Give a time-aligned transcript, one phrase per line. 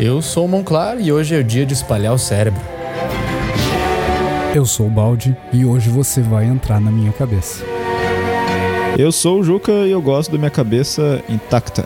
[0.00, 2.60] Eu sou o Monclar e hoje é o dia de espalhar o cérebro.
[4.54, 7.64] Eu sou o Balde e hoje você vai entrar na minha cabeça.
[8.96, 11.84] Eu sou o Juca e eu gosto da minha cabeça intacta.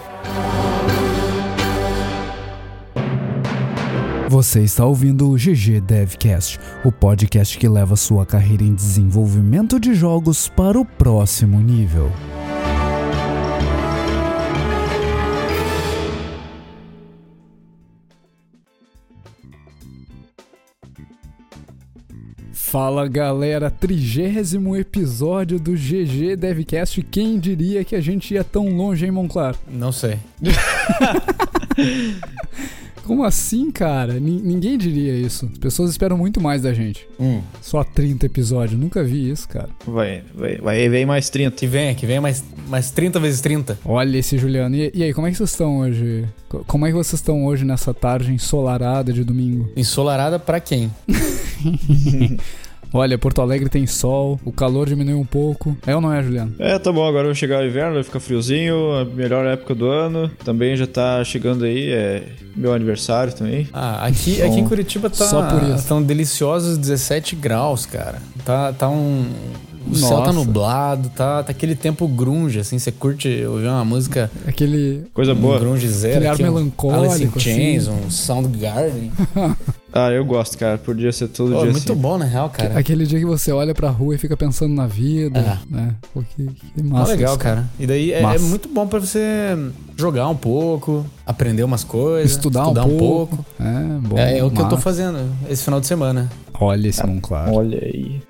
[4.28, 9.94] Você está ouvindo o GG Devcast, o podcast que leva sua carreira em desenvolvimento de
[9.94, 12.12] jogos para o próximo nível.
[22.72, 27.02] Fala galera, trigésimo episódio do GG Devcast.
[27.02, 29.54] Quem diria que a gente ia tão longe, hein, Monclar?
[29.70, 30.16] Não sei.
[33.04, 34.14] Como assim, cara?
[34.14, 35.50] N ninguém diria isso.
[35.52, 37.06] As pessoas esperam muito mais da gente.
[37.20, 37.42] Hum.
[37.60, 38.80] Só 30 episódios.
[38.80, 39.68] Nunca vi isso, cara.
[39.86, 41.54] Vai, vai, vai, vem mais 30.
[41.54, 43.80] Que venha, que venha mais, mais 30 vezes 30.
[43.84, 44.76] Olha esse Juliano.
[44.76, 46.24] E, e aí, como é que vocês estão hoje?
[46.66, 49.70] Como é que vocês estão hoje nessa tarde ensolarada de domingo?
[49.76, 50.90] Ensolarada pra quem?
[52.92, 55.76] Olha, Porto Alegre tem sol, o calor diminuiu um pouco.
[55.86, 56.54] É ou não é, Juliano?
[56.58, 59.86] É, tá bom, agora vai chegar o inverno, vai ficar friozinho, a melhor época do
[59.86, 60.30] ano.
[60.44, 62.22] Também já tá chegando aí, é
[62.54, 63.68] meu aniversário também.
[63.72, 65.88] Ah, aqui, aqui em Curitiba tá Só por isso.
[65.88, 68.18] tão deliciosos 17 graus, cara.
[68.44, 69.24] Tá, tá um.
[69.90, 74.30] O céu tá nublado, tá, tá aquele tempo grunge, assim, você curte ouvir uma música
[74.46, 75.04] Aquele.
[75.14, 75.58] Coisa um boa.
[75.58, 77.40] grunge zero, Aquele ar aqui, um melancólico, Alice in assim.
[77.40, 79.10] Chains, um Soundgarden.
[79.94, 80.78] Ah, eu gosto, cara.
[80.78, 82.00] Podia ser todo Pô, dia muito assim.
[82.00, 82.78] bom, na real, cara.
[82.78, 85.58] Aquele dia que você olha pra rua e fica pensando na vida, É.
[85.70, 85.94] né?
[86.14, 87.12] Pô, que, que Tá massa.
[87.12, 87.68] legal, isso, cara.
[87.78, 89.28] E daí é, é muito bom pra você
[89.94, 93.44] jogar um pouco, aprender umas coisas, Estudar, um, pouco.
[93.60, 94.16] É, bom.
[94.18, 96.30] É, é o que eu tô fazendo esse final de semana.
[96.58, 97.52] Olha esse mão claro.
[97.52, 98.22] Olha aí.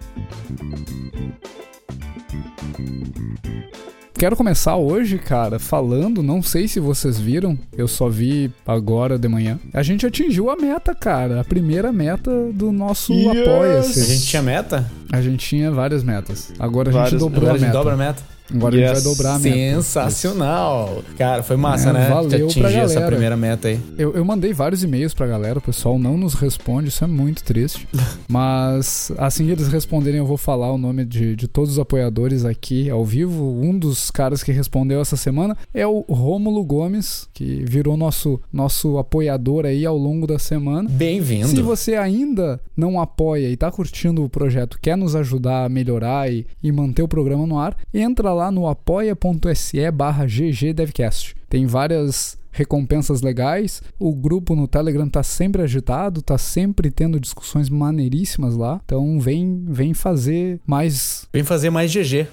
[4.14, 9.26] Quero começar hoje, cara, falando, não sei se vocês viram, eu só vi agora de
[9.26, 9.58] manhã.
[9.74, 13.26] A gente atingiu a meta, cara, a primeira meta do nosso Yes!
[13.36, 14.04] A Apoia-se.
[14.14, 14.92] gente tinha meta?
[15.12, 16.52] A gente tinha várias metas.
[16.56, 17.78] Agora a gente Várias- dobrou Agora a a gente meta.
[17.78, 18.22] dobra a meta.
[18.54, 19.02] Agora a gente Yes.
[19.04, 19.82] vai dobrar a meta.
[19.82, 21.02] Sensacional!
[21.16, 22.08] Cara, foi massa, É, né?
[22.08, 23.06] valeu atingir essa galera.
[23.06, 23.80] primeira meta aí.
[23.98, 27.42] Eu, eu mandei vários e-mails pra galera, o pessoal não nos responde, isso é muito
[27.44, 27.86] triste.
[28.28, 32.44] Mas assim que eles responderem, eu vou falar o nome de, de todos os apoiadores
[32.44, 33.60] aqui ao vivo.
[33.62, 38.98] Um dos caras que respondeu essa semana é o Rômulo Gomes, que virou nosso, nosso
[38.98, 40.88] apoiador aí ao longo da semana.
[40.88, 41.48] Bem-vindo.
[41.48, 46.30] Se você ainda não apoia e tá curtindo o projeto, quer nos ajudar a melhorar
[46.32, 51.34] e, e manter o programa no ar, entra lá no apoia.se barra ggdevcast.
[51.48, 53.82] Tem várias recompensas legais.
[53.98, 58.80] O grupo no Telegram tá sempre agitado, tá sempre tendo discussões maneiríssimas lá.
[58.84, 61.26] Então vem, vem fazer mais.
[61.32, 62.26] Vem fazer mais GG.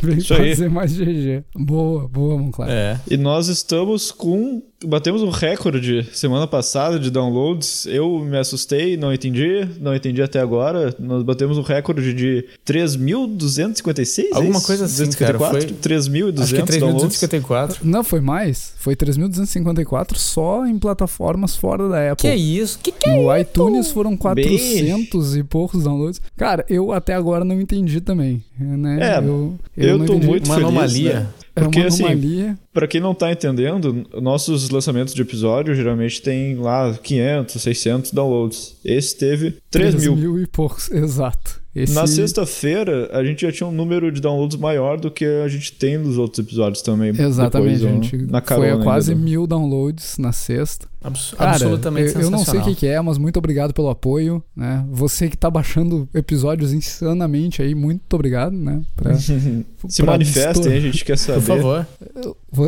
[0.00, 0.50] Vem Isso aí.
[0.50, 1.42] fazer mais GG.
[1.56, 2.68] Boa, boa, Monclar.
[2.70, 3.00] É.
[3.10, 4.62] E nós estamos com.
[4.84, 7.86] Batemos um recorde semana passada de downloads.
[7.86, 10.94] Eu me assustei, não entendi, não entendi até agora.
[10.98, 14.24] Nós batemos um recorde de 3.256?
[14.32, 14.66] é Alguma isso?
[14.66, 15.60] coisa assim, cara, 254?
[15.60, 17.18] foi- 3.200 Acho que é downloads.
[17.18, 17.76] 3.254.
[17.84, 18.74] Não, foi mais.
[18.76, 22.28] Foi 3.254 só em plataformas fora da Apple.
[22.30, 22.78] Que isso?
[22.82, 23.40] Que que é No isso?
[23.40, 26.20] iTunes foram 400 e poucos downloads.
[26.36, 28.42] Cara, eu até agora não entendi também.
[28.58, 28.98] Né?
[29.14, 30.26] É, eu, eu não tô entendi.
[30.28, 31.14] muito Uma feliz, anomalia.
[31.20, 31.26] né?
[31.58, 36.56] É Porque, uma assim, Pra quem não tá entendendo, nossos lançamentos de episódio geralmente tem
[36.56, 38.76] lá 500, 600 downloads.
[38.84, 40.14] Esse teve 3 mil.
[40.14, 41.64] mil e poucos, exato.
[41.74, 41.94] Esse...
[41.94, 45.72] Na sexta-feira, a gente já tinha um número de downloads maior do que a gente
[45.72, 47.10] tem nos outros episódios também.
[47.10, 48.16] Exatamente, depois, gente.
[48.30, 49.22] Na Foi carona a quase ainda.
[49.22, 50.86] mil downloads na sexta.
[51.04, 53.90] Abs- Cara, absolutamente eu, eu não sei o que, que é, mas muito obrigado pelo
[53.90, 54.86] apoio, né?
[54.90, 58.80] Você que tá baixando episódios insanamente aí, muito obrigado, né?
[58.96, 61.40] Pra- Se pra manifestem, a gente quer saber.
[61.40, 61.86] Por favor.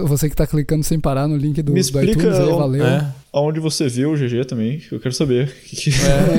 [0.01, 2.57] Vo- Você que tá clicando sem parar no link do, Me do iTunes aí, o-
[2.59, 2.85] valeu.
[2.87, 3.13] É.
[3.33, 5.55] Aonde você viu o GG também, eu quero saber.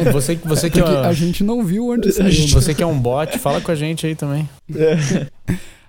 [0.05, 2.31] É, você, você que Porque é, a gente não viu onde saiu.
[2.31, 4.47] gente- você que é um bot, fala com a gente aí também.
[4.75, 5.27] É.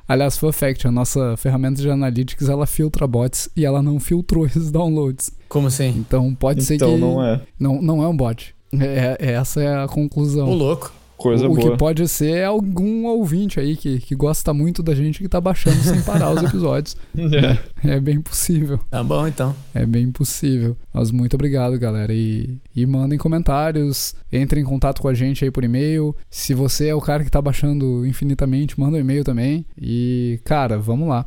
[0.06, 4.44] Aliás, Fun Fact, a nossa ferramenta de analytics, ela filtra bots e ela não filtrou
[4.44, 5.30] esses downloads.
[5.48, 5.88] Como assim?
[5.96, 7.40] Então pode ser Então que não é.
[7.58, 8.52] não, não é um bot.
[8.78, 10.48] É, é- essa é a conclusão.
[10.48, 10.92] Ô, louco.
[11.20, 11.72] Coisa o, o boa.
[11.72, 15.38] que pode ser é algum ouvinte aí que, que gosta muito da gente que tá
[15.38, 16.96] baixando sem parar os episódios.
[17.82, 17.96] É.
[17.96, 18.80] É bem possível.
[18.90, 19.54] Tá bom, então.
[19.74, 20.76] É bem possível.
[20.92, 22.12] Mas muito obrigado, galera.
[22.12, 26.16] E, e mandem comentários, entrem em contato com a gente aí por e-mail.
[26.30, 29.66] Se você é o cara que tá baixando infinitamente, manda um e-mail também.
[29.80, 31.26] E, cara, vamos lá.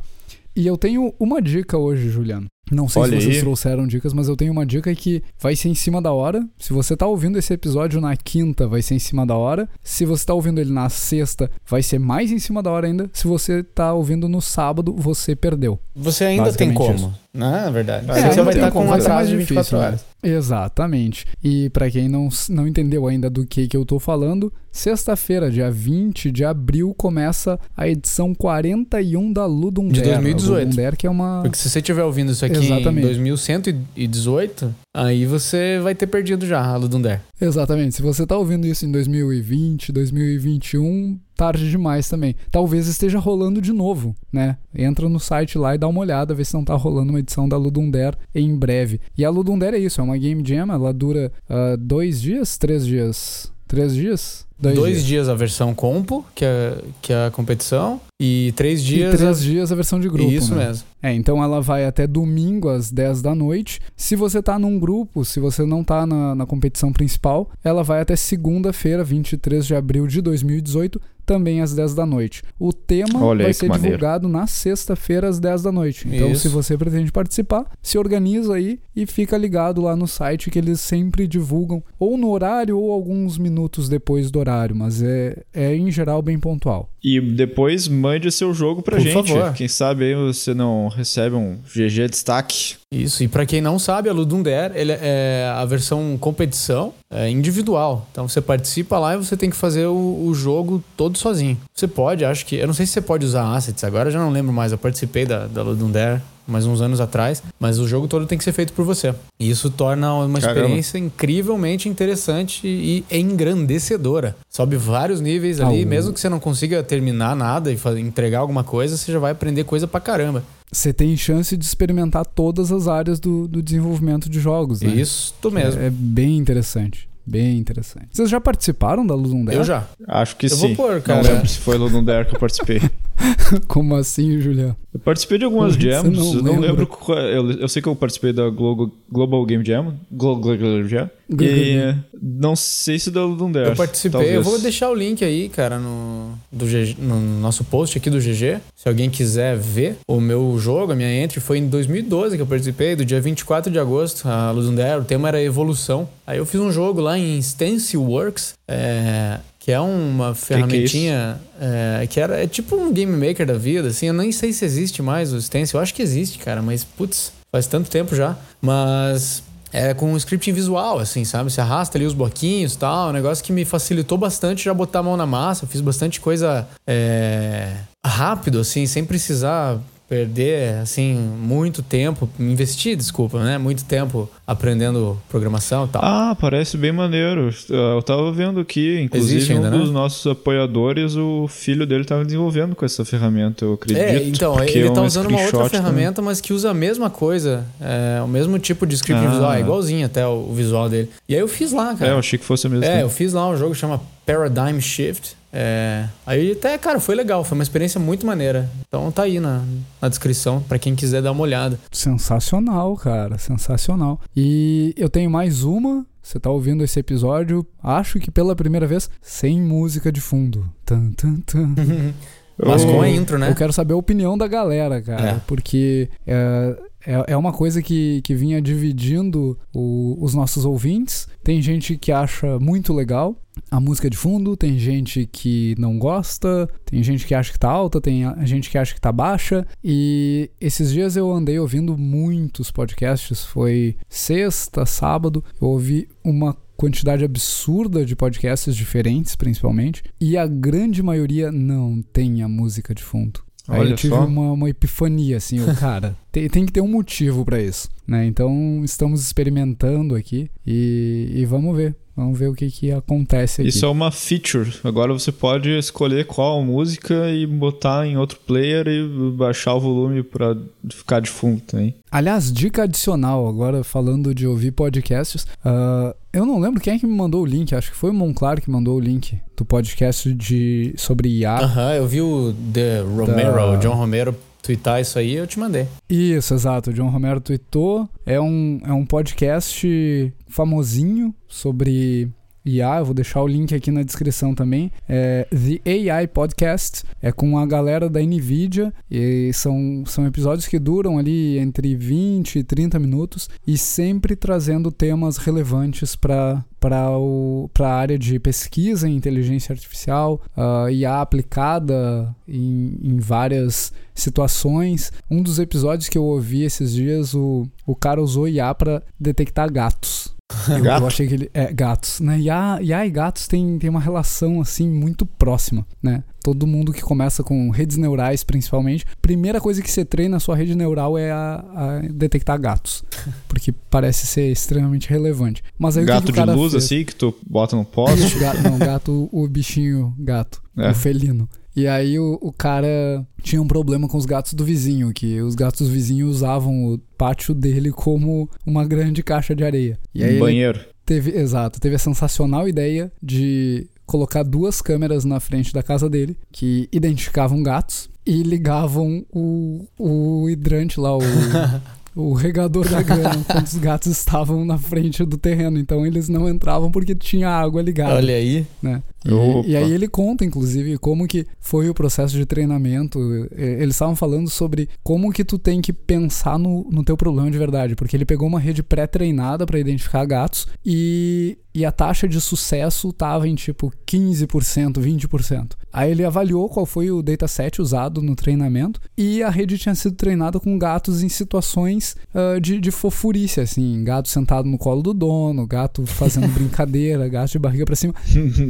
[0.56, 2.46] E eu tenho uma dica hoje, Juliano.
[2.70, 3.42] Não sei Olha se vocês aí.
[3.42, 6.46] trouxeram dicas, mas eu tenho uma dica que vai ser em cima da hora.
[6.58, 9.68] Se você tá ouvindo esse episódio na quinta, vai ser em cima da hora.
[9.82, 13.10] Se você tá ouvindo ele na sexta, vai ser mais em cima da hora ainda.
[13.12, 15.78] Se você tá ouvindo no sábado, você perdeu.
[15.94, 17.14] Você ainda tem como.
[17.32, 18.10] Não, é verdade.
[18.10, 19.86] É, você ainda vai estar como, com um atraso mais de 24 difícil, né?
[19.86, 20.04] horas.
[20.22, 21.26] Exatamente.
[21.42, 25.70] E para quem não, não entendeu ainda do que, que eu tô falando, sexta-feira, dia
[25.70, 30.20] 20 de abril, começa a edição 41 da Ludum De Dare.
[30.22, 30.80] 2018.
[30.80, 31.42] A Ludum que é uma...
[31.42, 32.98] Porque se você estiver ouvindo isso aqui Exatamente.
[32.98, 37.00] em 2118, aí você vai ter perdido já a Ludum.
[37.40, 37.94] Exatamente.
[37.94, 42.34] Se você tá ouvindo isso em 2020, 2021, tarde demais também.
[42.50, 44.56] Talvez esteja rolando de novo, né?
[44.74, 47.48] Entra no site lá e dá uma olhada, vê se não tá rolando uma edição
[47.48, 49.00] da Ludum Dare em breve.
[49.16, 52.58] E a Ludum Dare é isso, é uma game jam, ela dura ah, dois dias,
[52.58, 55.28] três dias, três dias, Dois, dias.
[55.28, 59.14] a versão compo, que é, que é a competição, e três dias.
[59.14, 59.42] e três a...
[59.42, 60.30] dias a versão de grupo.
[60.30, 60.66] Isso né?
[60.66, 60.86] mesmo.
[61.02, 63.80] É, então ela vai até domingo às 10 da noite.
[63.96, 68.00] Se você tá num grupo, se você não tá na, na competição principal, ela vai
[68.00, 72.42] até segunda-feira, 23 de abril de 2018, também às 10 da noite.
[72.58, 73.96] O tema Olha vai ser maneiro.
[73.96, 76.08] divulgado na sexta-feira às 10 da noite.
[76.10, 76.42] Então, Isso.
[76.42, 80.80] se você pretende participar, se organiza aí e fica ligado lá no site que eles
[80.80, 85.90] sempre divulgam, ou no horário ou alguns minutos depois do horário, mas é, é em
[85.90, 86.90] geral bem pontual.
[87.02, 89.14] E depois mande seu jogo pra Por gente.
[89.14, 89.52] favor.
[89.54, 92.74] Quem sabe aí você não recebe um GG destaque.
[92.92, 97.30] Isso, e pra quem não sabe, a Ludum Dare ele é a versão competição é
[97.30, 98.06] individual.
[98.12, 101.56] Então você participa lá e você tem que fazer o, o jogo todo sozinho.
[101.74, 102.56] Você pode, acho que.
[102.56, 104.70] Eu não sei se você pode usar assets agora, eu já não lembro mais.
[104.72, 108.36] Eu participei da, da Ludum Dare mais uns anos atrás, mas o jogo todo tem
[108.38, 109.14] que ser feito por você.
[109.38, 110.60] E isso torna uma Caramba.
[110.60, 114.36] experiência incrivelmente interessante e engrandecedora.
[114.48, 118.64] Sobe vários níveis ali, Ah, mesmo que você não consiga terminar nada e entregar alguma
[118.64, 120.42] coisa, você já vai aprender coisa pra caramba.
[120.70, 124.92] Você tem chance de experimentar todas as áreas do, do desenvolvimento de jogos, né?
[124.92, 125.80] Isso mesmo.
[125.80, 127.08] É, é bem interessante.
[127.26, 128.08] Bem interessante.
[128.12, 129.56] Vocês já participaram da Ludum Dare?
[129.58, 129.86] Eu já.
[130.06, 130.74] Acho que Eu vou sim.
[130.74, 131.22] pôr, Não cara.
[131.22, 132.80] lembro se foi Ludum Dare que eu participei.
[133.66, 134.76] Como assim, Julião?
[134.92, 137.96] Eu participei de algumas jams, não eu não lembro qual, eu, eu sei que eu
[137.96, 143.50] participei da Global, Global Game Jam, Global Game Jam, e não sei se da Ludum
[143.50, 143.70] Dare.
[143.70, 144.34] Eu participei, talvez.
[144.34, 146.66] eu vou deixar o link aí, cara, no, do
[146.98, 148.60] no nosso post aqui do GG.
[148.76, 152.46] Se alguém quiser ver o meu jogo, a minha entry, foi em 2012 que eu
[152.46, 156.08] participei, do dia 24 de agosto, a Ludum Dare, o tema era evolução.
[156.26, 162.20] Aí eu fiz um jogo lá em Stencilworks, é, que é uma ferramentinha é, que
[162.20, 165.32] era é tipo um game maker da vida, assim, eu nem sei se existe mais
[165.32, 169.42] o Stencil, eu acho que existe, cara, mas putz, faz tanto tempo já, mas
[169.74, 171.50] é com um scripting visual, assim, sabe?
[171.50, 173.08] Você arrasta ali os bloquinhos e tal.
[173.08, 175.66] Um negócio que me facilitou bastante já botar a mão na massa.
[175.66, 177.72] Fiz bastante coisa é,
[178.06, 179.80] rápido, assim, sem precisar
[180.14, 182.28] perder, assim, muito tempo.
[182.38, 183.58] Investir, desculpa, né?
[183.58, 186.02] Muito tempo aprendendo programação e tal.
[186.04, 187.52] Ah, parece bem maneiro.
[187.68, 189.78] Eu tava vendo aqui, inclusive ainda, um né?
[189.78, 194.00] dos nossos apoiadores, o filho dele tava desenvolvendo com essa ferramenta, eu acredito.
[194.00, 195.70] É, então, ele é tá usando uma outra também.
[195.70, 199.30] ferramenta, mas que usa a mesma coisa, é, o mesmo tipo de script Ah.
[199.30, 201.10] visual, é igualzinho até o, o visual dele.
[201.28, 202.12] E aí eu fiz lá, cara.
[202.12, 202.86] É, eu achei que fosse a mesma.
[202.86, 205.36] É, eu fiz lá um jogo que chama Paradigm Shift.
[205.56, 208.68] É, aí até, cara, foi legal, foi uma experiência muito maneira.
[208.88, 209.62] Então tá aí na,
[210.02, 211.78] na descrição pra quem quiser dar uma olhada.
[211.92, 214.20] Sensacional, cara, sensacional.
[214.36, 216.04] E eu tenho mais uma.
[216.20, 220.68] Você tá ouvindo esse episódio, acho que pela primeira vez, sem música de fundo.
[220.84, 221.74] Tan, tan, tan.
[222.56, 223.50] Mas com a intro, né?
[223.50, 225.40] Eu quero saber a opinião da galera, cara, É.
[225.46, 231.26] porque é, é, é uma coisa que, que vinha dividindo o- os nossos ouvintes.
[231.42, 233.36] Tem gente que acha muito legal
[233.70, 237.68] a música de fundo, tem gente que não gosta, tem gente que acha que tá
[237.68, 239.66] alta, tem gente que acha que tá baixa.
[239.82, 247.24] E esses dias eu andei ouvindo muitos podcasts, foi sexta, sábado, eu ouvi uma quantidade
[247.24, 253.40] absurda de podcasts diferentes, principalmente, e a grande maioria não tem a música de fundo.
[253.66, 254.26] Aí Olha eu tive só.
[254.26, 258.26] uma, uma epifania, assim, o cara, tem, tem que ter um motivo pra isso, né?
[258.26, 261.94] Então estamos experimentando aqui e, e vamos ver.
[262.16, 263.70] Vamos ver o que, que acontece aqui.
[263.70, 264.72] Isso é uma feature.
[264.84, 270.22] Agora você pode escolher qual música e botar em outro player e baixar o volume
[270.22, 270.56] pra
[270.92, 271.92] ficar de fundo também.
[272.12, 277.06] Aliás, dica adicional, agora falando de ouvir podcasts, ah, eu não lembro quem é que
[277.06, 280.32] me mandou o link, acho que foi o Monclar que mandou o link do podcast
[280.32, 281.56] de, sobre IA.
[281.64, 285.58] Aham, eu vi o The Romero, Da- o John Romero, twittar isso aí eu te
[285.60, 285.86] mandei.
[286.08, 286.90] Isso, exato.
[286.90, 288.08] O John Romero tweetou.
[288.24, 292.30] É um, é um podcast famosinho sobre
[292.64, 294.90] IA, eu vou deixar o link aqui na descrição também.
[295.08, 300.78] É The AI Podcast, é com a galera da NVIDIA, e são, são episódios que
[300.78, 307.94] duram ali entre 20 e 30 minutos e sempre trazendo temas relevantes para para a
[307.94, 315.10] área de pesquisa em inteligência artificial uh, aplicada em, em, várias situações.
[315.30, 319.72] Um dos episódios que eu ouvi esses dias, o, o cara usou IA para detectar
[319.72, 320.33] gatos.
[320.68, 321.50] Eu, eu, achei que ele.
[321.54, 322.38] É, gatos, né?
[322.38, 326.22] IA, IA e gatos tem, tem uma relação, assim, muito próxima, né?
[326.42, 330.54] Todo mundo que começa com redes neurais, principalmente, primeira coisa que você treina na sua
[330.54, 333.02] rede neural é a, a detectar gatos.
[333.48, 335.62] Porque parece ser extremamente relevante.
[335.78, 336.84] Mas aí, gato que de luz, fez?
[336.84, 338.38] assim, que tu bota no poste?
[338.38, 340.90] gato, não, gato, o bichinho gato, é.
[340.90, 341.48] o felino.
[341.76, 345.54] E aí o, o, cara tinha um problema com os gatos do vizinho, que os
[345.54, 349.98] gatos do vizinho usavam o pátio dele como uma grande caixa de areia.
[350.14, 350.80] E aí um banheiro.
[351.04, 356.36] Teve, exato, teve a sensacional ideia de colocar duas câmeras na frente da casa dele
[356.52, 361.20] que identificavam gatos e ligavam o, o hidrante lá, o,
[362.14, 365.78] o regador da grama quando os gatos estavam na frente do terreno.
[365.78, 368.14] Então eles não entravam porque tinha água ligada.
[368.14, 368.66] Olha aí.
[368.82, 369.02] Né?
[369.24, 373.18] E, e, aí ele conta, inclusive, como que foi o processo de treinamento.
[373.52, 377.58] Eles estavam falando sobre como que tu tem que pensar no, no teu problema de
[377.58, 377.96] verdade.
[377.96, 383.12] Porque ele pegou uma rede pré-treinada para identificar gatos e, e a taxa de sucesso
[383.12, 385.72] tava em tipo 15%, 20%.
[385.92, 390.14] Aí ele avaliou qual foi o dataset usado no treinamento e a rede tinha sido
[390.14, 395.14] treinada com gatos em situações uh, de, de fofurice, assim, gato sentado no colo do
[395.14, 398.14] dono, gato fazendo brincadeira, gato de barriga para cima,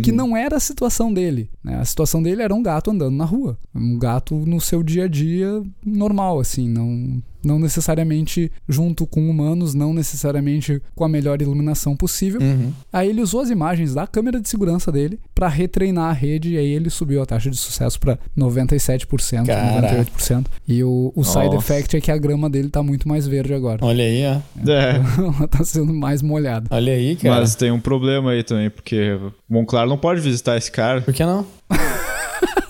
[0.02, 1.50] que não era a situação dele.
[1.62, 1.76] Né?
[1.76, 3.58] A situação dele era um gato andando na rua.
[3.74, 9.74] Um gato no seu dia a dia normal, assim, não não necessariamente junto com humanos,
[9.74, 12.40] não necessariamente com a melhor iluminação possível.
[12.40, 12.72] Uhum.
[12.92, 16.58] Aí ele usou as imagens da câmera de segurança dele para retreinar a rede e
[16.58, 20.04] aí ele subiu a taxa de sucesso para 97%, Caraca.
[20.04, 20.46] 98%.
[20.66, 23.84] E o, o side effect é que a grama dele tá muito mais verde agora.
[23.84, 24.70] Olha aí, ó.
[24.70, 25.00] É.
[25.38, 26.66] Ela tá sendo mais molhada.
[26.70, 27.40] Olha aí, cara.
[27.40, 31.02] Mas tem um problema aí também, porque Monclar não pode visitar esse cara.
[31.02, 31.46] Por que não?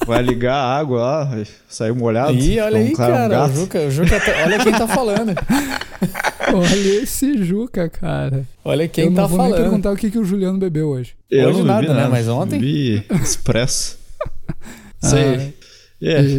[0.06, 1.30] Vai ligar a água lá,
[1.68, 2.32] saiu molhado.
[2.32, 3.42] Ih, olha aí, cara.
[3.42, 5.32] Um o Juca, o Juca tá, olha quem tá falando.
[6.52, 8.44] olha esse Juca, cara.
[8.64, 9.32] Olha quem eu tá falando.
[9.32, 11.14] Eu vou nem perguntar o que, que o Juliano bebeu hoje.
[11.30, 12.08] Eu hoje nada, nada, né?
[12.08, 12.58] Mas ontem.
[12.58, 13.98] Vi expresso.
[15.00, 15.36] Sei.
[15.36, 15.50] Ah,
[16.02, 16.24] yeah.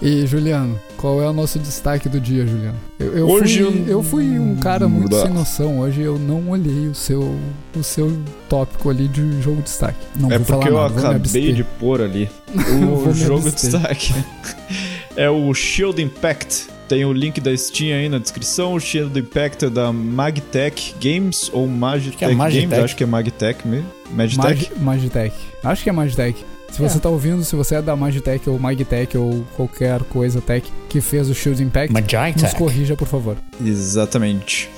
[0.00, 2.76] E Juliano, qual é o nosso destaque do dia, Juliano?
[2.98, 3.86] Eu, eu hoje fui, eu...
[3.86, 5.78] eu fui um cara muito sem noção.
[5.78, 7.36] Hoje eu não olhei o seu,
[7.74, 9.98] o seu tópico ali de jogo de destaque.
[10.16, 12.28] Não é vou porque falar eu nada, acabei de pôr ali
[13.06, 14.12] o jogo de destaque.
[15.16, 16.66] é o Shield Impact.
[16.88, 18.74] Tem o link da Steam aí na descrição.
[18.74, 22.66] O Shield Impact é da Magtech Games ou Magitech, é Magitech.
[22.66, 22.84] Games.
[22.84, 23.86] Acho que é Magtech mesmo.
[24.10, 24.70] Magitech?
[24.72, 25.36] Mag, Magitech.
[25.62, 26.44] Acho que é Magitech.
[26.70, 27.12] Se você está é.
[27.12, 31.34] ouvindo, se você é da Magitech ou Magtech ou qualquer coisa tech que fez o
[31.34, 32.42] Shield Impact, Magitech.
[32.42, 33.36] nos corrija, por favor.
[33.64, 34.70] Exatamente.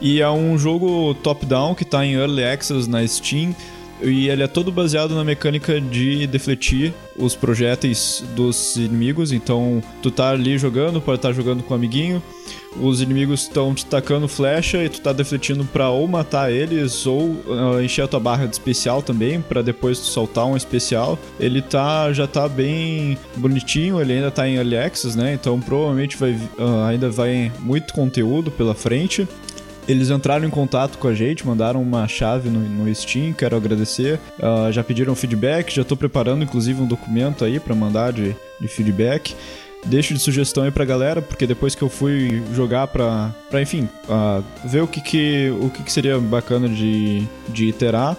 [0.00, 3.54] E é um jogo top-down que está em Early Access na Steam
[4.02, 9.30] e ele é todo baseado na mecânica de defletir os projéteis dos inimigos.
[9.32, 12.22] Então, tu tá ali jogando, pode estar tá jogando com um amiguinho,
[12.78, 17.30] os inimigos estão te tacando flecha e tu tá defletindo para ou matar eles ou
[17.30, 21.18] uh, encher a tua barra de especial também, para depois tu soltar um especial.
[21.38, 25.34] Ele tá já tá bem bonitinho, ele ainda tá em early access, né?
[25.34, 29.26] Então provavelmente vai uh, ainda vai muito conteúdo pela frente.
[29.88, 34.20] Eles entraram em contato com a gente, mandaram uma chave no, no Steam, quero agradecer.
[34.38, 38.68] Uh, já pediram feedback, já estou preparando inclusive um documento aí para mandar de, de
[38.68, 39.34] feedback.
[39.86, 43.88] Deixo de sugestão aí pra galera, porque depois que eu fui jogar pra, pra enfim,
[44.08, 48.16] uh, ver o que, que, o que, que seria bacana de, de iterar,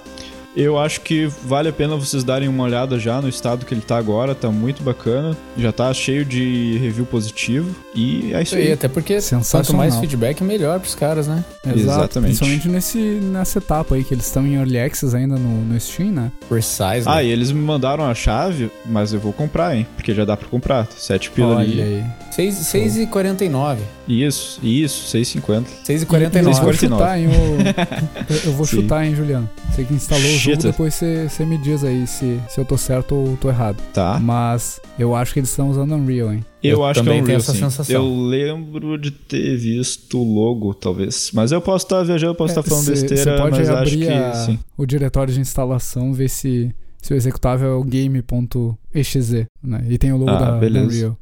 [0.56, 3.82] eu acho que vale a pena vocês darem uma olhada já no estado que ele
[3.82, 5.36] tá agora, tá muito bacana.
[5.58, 7.76] Já tá cheio de review positivo.
[7.96, 8.70] E é isso aí.
[8.70, 11.44] E até porque quanto mais feedback, melhor pros caras, né?
[11.66, 12.38] Exato, Exatamente.
[12.38, 16.12] Principalmente nesse, nessa etapa aí, que eles estão em Early Access ainda no, no Steam,
[16.12, 16.32] né?
[16.48, 17.04] Precise.
[17.06, 19.88] Ah, e eles me mandaram a chave, mas eu vou comprar, hein?
[19.96, 20.88] Porque já dá pra comprar.
[20.98, 21.82] 7 pila ali.
[21.82, 22.04] aí.
[22.32, 23.78] 6,49.
[24.12, 25.66] Isso, isso, 6,50.
[25.86, 26.48] 6,49.
[26.48, 27.32] Eu vou chutar, hein, o...
[28.46, 29.50] eu vou chutar, hein, Juliano.
[29.70, 32.78] Você que instalou o jogo, depois você, você me diz aí se, se eu tô
[32.78, 33.82] certo ou tô errado.
[33.94, 34.20] Tá.
[34.20, 36.44] Mas eu acho que eles estão usando Unreal, hein?
[36.62, 37.60] Eu, eu acho que é Unreal, essa sim.
[37.60, 37.96] sensação.
[37.96, 41.32] Eu lembro de ter visto o logo, talvez.
[41.34, 43.88] Mas eu posso estar viajando, posso estar é, falando cê, besteira, cê pode mas abrir
[43.88, 44.60] acho que a, sim.
[44.78, 46.70] o diretório de instalação, ver se,
[47.02, 49.86] se o executável é o game.exe, né?
[49.88, 50.86] E tem o logo ah, da, beleza.
[50.86, 51.18] Unreal.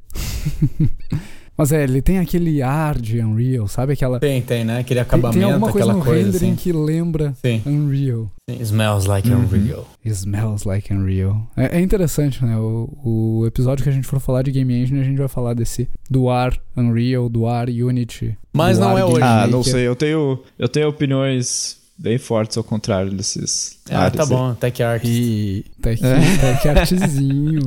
[1.59, 3.91] Mas é, ele tem aquele ar de Unreal, sabe?
[3.91, 4.17] Aquela.
[4.17, 4.79] Tem, tem, né?
[4.79, 6.55] Aquele Tem, acabamento, tem alguma coisa aquela no coisa rendering assim.
[6.55, 7.61] que lembra Sim.
[7.65, 8.31] Unreal.
[8.49, 9.39] Sim, Smells like Uhum.
[9.43, 9.85] Unreal.
[10.05, 11.45] Smells like Unreal.
[11.57, 12.55] É, é interessante, né?
[12.57, 15.53] O, o episódio que a gente for falar de Game Engine, a gente vai falar
[15.53, 18.37] desse do ar Unreal, do ar Unity.
[18.53, 19.21] Mas não é hoje.
[19.21, 19.85] Ah, não sei.
[19.85, 23.77] Eu tenho, eu tenho opiniões bem fortes ao contrário desses.
[23.91, 25.03] Ah, tá bom, Tech Art.
[25.03, 26.51] E aqui, É.
[26.53, 27.63] aqui artezinho.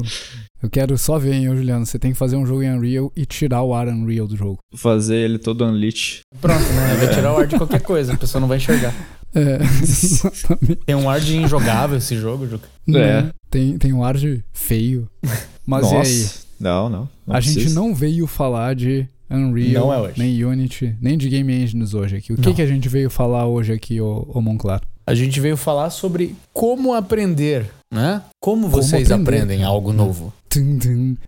[0.63, 1.85] Eu quero só ver, hein, ô, Juliano.
[1.85, 4.59] Você tem que fazer um jogo em Unreal e tirar o ar Unreal do jogo.
[4.75, 6.21] Fazer ele todo unleash.
[6.41, 6.95] Pronto, né?
[6.99, 8.95] Vai tirar o ar de qualquer coisa, a pessoa não vai enxergar.
[9.35, 10.77] É, exatamente.
[10.87, 12.69] Tem um ar de injogável esse jogo, Juca.
[12.87, 13.31] Né?
[13.51, 15.09] Tem, tem um ar de feio.
[15.67, 16.09] Mas Nossa.
[16.09, 16.29] e aí?
[16.61, 17.09] Não, não.
[17.27, 17.75] não a gente precisa.
[17.75, 20.15] não veio falar de Unreal, Não é hoje.
[20.19, 22.33] nem Unity, nem de Game Engines hoje aqui.
[22.33, 22.55] O que, Não.
[22.55, 24.83] que a gente veio falar hoje aqui, ô, ô Monclar?
[25.07, 28.23] A gente veio falar sobre como aprender, né?
[28.41, 30.33] Como vocês aprender, aprendem algo novo.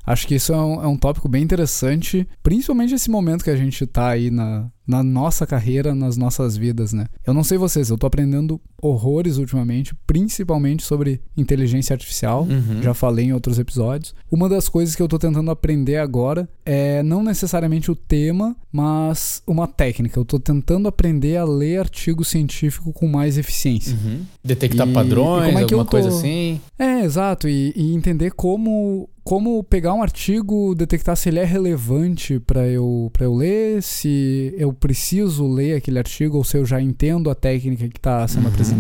[0.05, 3.57] Acho que isso é um, é um tópico bem interessante, principalmente esse momento que a
[3.57, 7.07] gente tá aí na, na nossa carreira, nas nossas vidas, né?
[7.27, 12.43] Eu não sei vocês, eu tô aprendendo horrores ultimamente, principalmente sobre inteligência artificial.
[12.43, 12.83] Uhum.
[12.83, 14.15] Já falei em outros episódios.
[14.31, 19.43] Uma das coisas que eu tô tentando aprender agora é não necessariamente o tema, mas
[19.47, 20.19] uma técnica.
[20.19, 23.97] Eu tô tentando aprender a ler artigo científico com mais eficiência.
[24.05, 24.21] Uhum.
[24.45, 26.61] Detectar E- padrões, e como é que eu alguma coisa tô- assim.
[26.79, 27.49] É, exato.
[27.49, 33.11] E, e entender como, como pegar um artigo, detectar se ele é relevante para eu,
[33.13, 37.35] pra eu ler, se eu preciso ler aquele artigo ou se eu já entendo a
[37.35, 38.49] técnica que está sendo Uhum.
[38.53, 38.74] apresentada.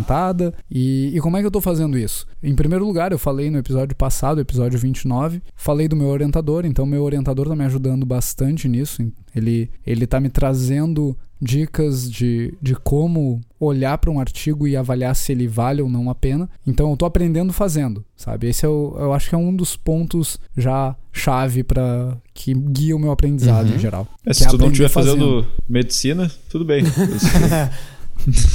[0.70, 2.26] E, e como é que eu tô fazendo isso?
[2.42, 6.84] Em primeiro lugar, eu falei no episódio passado, episódio 29, falei do meu orientador, então
[6.86, 9.02] meu orientador tá me ajudando bastante nisso.
[9.34, 15.14] Ele, ele tá me trazendo dicas de, de como olhar para um artigo e avaliar
[15.14, 16.48] se ele vale ou não a pena.
[16.66, 18.48] Então eu tô aprendendo fazendo, sabe?
[18.48, 22.96] Esse é o, eu acho que é um dos pontos já chave para que guia
[22.96, 23.74] o meu aprendizado Uhum.
[23.74, 24.08] em geral.
[24.24, 25.42] É, se é tu não estiver fazendo.
[25.42, 26.84] fazendo medicina, tudo bem.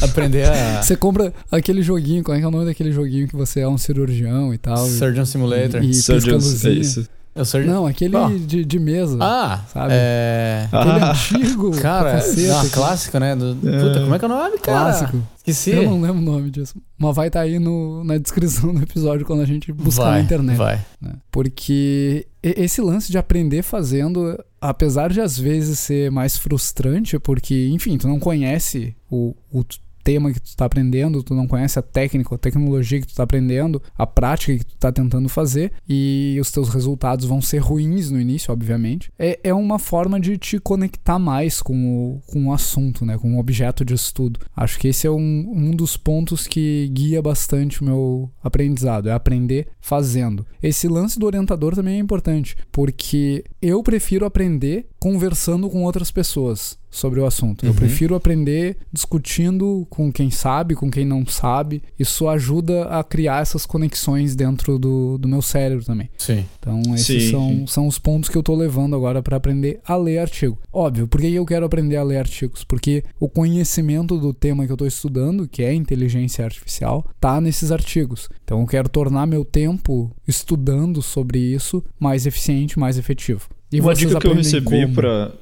[0.01, 0.81] Aprender a.
[0.83, 3.67] Você compra aquele joguinho, qual é, que é o nome daquele joguinho que você é
[3.67, 4.87] um cirurgião e tal?
[4.87, 5.83] e- Surgeon Simulator.
[5.83, 7.07] E, e Surgeons, é isso.
[7.43, 7.63] É.
[7.65, 9.17] Não, aquele de, de mesa.
[9.21, 9.93] Ah, Sabe?
[9.93, 10.67] é.
[10.71, 11.11] Aquele Ah.
[11.11, 11.71] antigo.
[11.81, 13.35] Cara, cacete, ah, clássico, né?
[13.35, 13.55] Do...
[13.55, 14.79] Puta, como é que é o nome, cara?
[14.93, 15.23] clássico.
[15.37, 15.71] Esqueci.
[15.71, 16.75] Eu não lembro o nome disso.
[16.97, 20.21] Mas vai estar aí no, na descrição do episódio quando a gente buscar vai, na
[20.21, 20.57] internet.
[20.57, 20.79] Vai.
[21.01, 21.13] né?
[21.31, 27.97] Porque esse lance de aprender fazendo, apesar de às vezes ser mais frustrante, porque, enfim,
[27.97, 29.63] tu não conhece o, o
[30.03, 33.23] tema que tu tá aprendendo, tu não conhece a técnica, a tecnologia que tu tá
[33.23, 38.09] aprendendo, a prática que tu tá tentando fazer, e os teus resultados vão ser ruins
[38.09, 39.11] no início, obviamente.
[39.17, 43.17] É, é uma forma de te conectar mais com o, com o assunto, né?
[43.17, 44.39] Com o objeto de estudo.
[44.55, 49.11] Acho que esse é um, um dos pontos que guia bastante o meu aprendizado, é
[49.11, 50.45] aprender fazendo.
[50.61, 56.77] Esse lance do orientador também é importante, porque eu prefiro aprender conversando com outras pessoas
[56.91, 57.63] sobre o assunto.
[57.65, 57.75] Eu Uhum.
[57.77, 61.83] prefiro aprender discutindo com quem sabe, com quem não sabe.
[61.99, 66.09] Isso ajuda a criar essas conexões dentro do, do meu cérebro também.
[66.17, 66.45] Sim.
[66.59, 69.95] Então, esses Sim, são, são os pontos que eu tô levando agora para aprender a
[69.95, 70.57] ler artigo.
[70.73, 72.63] Óbvio, por que eu quero aprender a ler artigos?
[72.63, 77.71] Porque o conhecimento do tema que eu tô estudando, que é inteligência artificial, tá nesses
[77.71, 78.29] artigos.
[78.43, 83.47] Então, eu quero tornar meu tempo estudando sobre isso mais eficiente, mais efetivo.
[83.71, 84.87] E Uma dica que eu recebi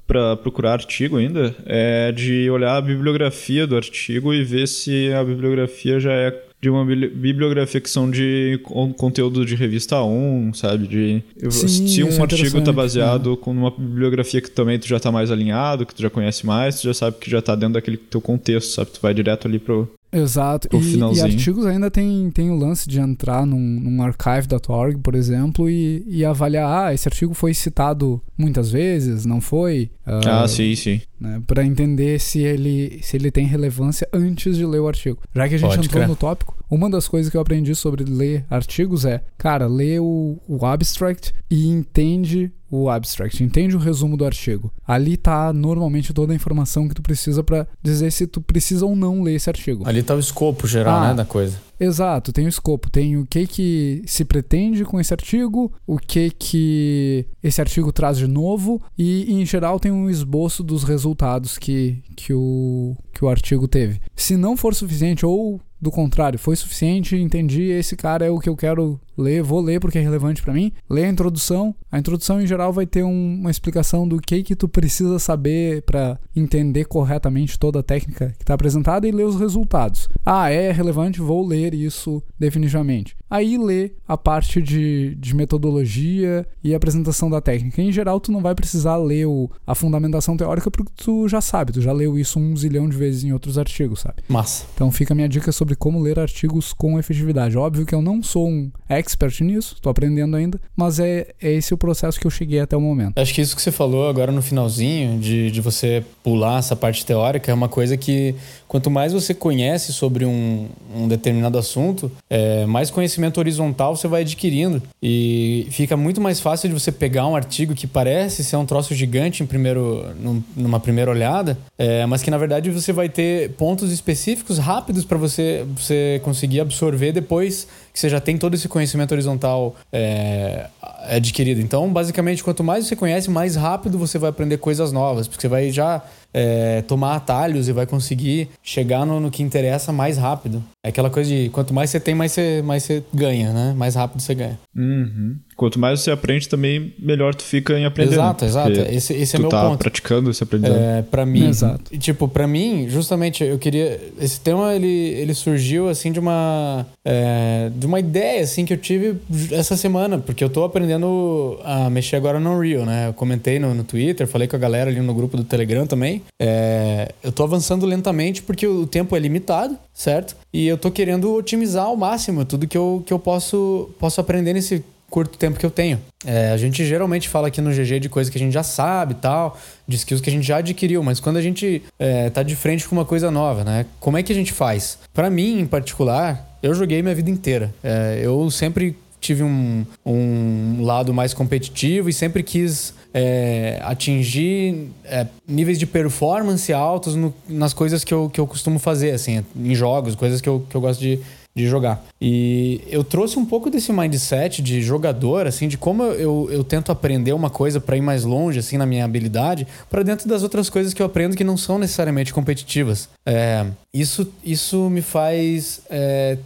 [0.05, 5.23] pra procurar artigo ainda é de olhar a bibliografia do artigo e ver se a
[5.23, 10.53] bibliografia já é de uma bibli- bibliografia que são de con- conteúdo de revista 1,
[10.55, 10.87] sabe?
[10.87, 14.87] De, Sim, se um é artigo tá interessante, baseado com uma bibliografia que também tu
[14.87, 17.53] já tá mais alinhado, que tu já conhece mais, tu já sabe que já tá
[17.55, 18.89] dentro daquele teu contexto, sabe?
[18.91, 19.87] Tu vai direto ali pro.
[20.11, 20.69] Exato.
[20.73, 25.69] E, e artigos ainda tem, tem o lance de entrar num, num archive.org, por exemplo,
[25.69, 29.91] e, e avaliar, ah, esse artigo foi citado muitas vezes, não foi?
[30.05, 31.01] Ah, sim, sim.
[31.19, 35.19] né, para entender se ele, se ele tem relevância antes de ler o artigo.
[35.35, 36.07] Já que a gente Pode entrou crer.
[36.07, 40.37] no tópico, uma das coisas que eu aprendi sobre ler artigos é, cara, lê o,
[40.47, 44.71] o abstract e entende o abstract, entende o resumo do artigo.
[44.85, 48.95] Ali tá normalmente toda a informação que tu precisa para dizer se tu precisa ou
[48.95, 49.87] não ler esse artigo.
[49.87, 51.07] Ali tá o escopo geral, Ah.
[51.09, 51.59] né, da coisa.
[51.79, 56.31] Exato, tem o escopo, tem o que que se pretende com esse artigo, o que
[56.31, 62.03] que esse artigo traz de novo e em geral tem um esboço dos resultados que,
[62.15, 64.01] que, o, que o artigo teve.
[64.15, 68.49] Se não for suficiente ou do contrário, foi suficiente, entendi, esse cara é o que
[68.49, 70.71] eu quero ler, vou ler porque é relevante para mim.
[70.89, 71.75] Lê a introdução.
[71.91, 75.81] A introdução em geral vai ter um, uma explicação do que que tu precisa saber
[75.83, 80.07] para entender corretamente toda a técnica que está apresentada e ler os resultados.
[80.25, 83.15] Ah, é relevante, vou ler isso definitivamente.
[83.29, 87.81] Aí lê a parte de, de metodologia e apresentação da técnica.
[87.81, 91.73] Em geral, tu não vai precisar ler o, a fundamentação teórica porque tu já sabe,
[91.73, 94.23] tu já leu isso um zilhão de vezes em outros artigos, sabe?
[94.29, 94.65] Massa.
[94.73, 97.57] Então fica a minha dica sobre como ler artigos com efetividade.
[97.57, 99.06] Óbvio que eu não sou um expert
[99.43, 102.81] nisso, estou aprendendo ainda, mas é, é esse o processo que eu cheguei até o
[102.81, 103.17] momento.
[103.17, 107.05] Acho que isso que você falou agora no finalzinho, de, de você pular essa parte
[107.05, 108.35] teórica, é uma coisa que
[108.67, 114.21] quanto mais você conhece sobre um, um determinado assunto, é, mais conhecimento horizontal você vai
[114.21, 114.81] adquirindo.
[115.01, 118.93] E fica muito mais fácil de você pegar um artigo que parece ser um troço
[118.93, 123.51] gigante em primeiro, num, numa primeira olhada, é, mas que na verdade você vai ter
[123.51, 128.67] pontos específicos rápidos para você, você conseguir absorver depois que você já tem todo esse
[128.67, 130.67] conhecimento horizontal é,
[131.09, 131.59] adquirido.
[131.59, 135.47] Então, basicamente, quanto mais você conhece, mais rápido você vai aprender coisas novas, porque você
[135.47, 140.63] vai já é, tomar atalhos e vai conseguir chegar no, no, que interessa mais rápido.
[140.87, 143.73] É aquela coisa de quanto mais você tem, mais você, mais você ganha, né?
[143.75, 144.57] Mais rápido você ganha.
[144.73, 145.35] Uhum.
[145.57, 148.13] Quanto mais você aprende, também melhor tu fica em aprender.
[148.13, 148.71] Exato, exato.
[148.71, 149.79] Esse, esse é meu tá ponto.
[149.79, 150.79] praticando esse aprendizado.
[150.79, 151.97] É, para mim, exato.
[151.97, 157.69] tipo, para mim, justamente, eu queria esse tema ele, ele surgiu assim de uma é,
[157.75, 159.17] de uma ideia assim que eu tive
[159.51, 163.09] essa semana, porque eu tô aprendendo a mexer agora no Unreal, né?
[163.09, 166.21] Eu comentei no, no Twitter, falei com a galera ali no grupo do Telegram também.
[166.39, 170.35] É, eu tô avançando lentamente porque o tempo é limitado, certo?
[170.53, 174.53] E eu tô querendo otimizar ao máximo tudo que eu, que eu posso, posso aprender
[174.53, 175.99] nesse curto tempo que eu tenho.
[176.23, 179.13] É, a gente geralmente fala aqui no GG de coisa que a gente já sabe
[179.13, 179.57] e tal,
[179.87, 182.87] de skills que a gente já adquiriu, mas quando a gente é, tá de frente
[182.87, 183.87] com uma coisa nova, né?
[183.99, 184.99] Como é que a gente faz?
[185.13, 187.73] Para mim, em particular, eu joguei minha vida inteira.
[187.83, 195.25] É, eu sempre tive um, um lado mais competitivo e sempre quis é, atingir é,
[195.47, 199.73] níveis de performance altos no, nas coisas que eu, que eu costumo fazer, assim, em
[199.73, 201.19] jogos, coisas que eu, que eu gosto de,
[201.55, 202.05] de jogar.
[202.21, 206.63] E eu trouxe um pouco desse mindset de jogador, assim, de como eu, eu, eu
[206.63, 210.43] tento aprender uma coisa para ir mais longe, assim, na minha habilidade, para dentro das
[210.43, 213.09] outras coisas que eu aprendo que não são necessariamente competitivas.
[213.29, 216.37] É, isso, isso me faz é,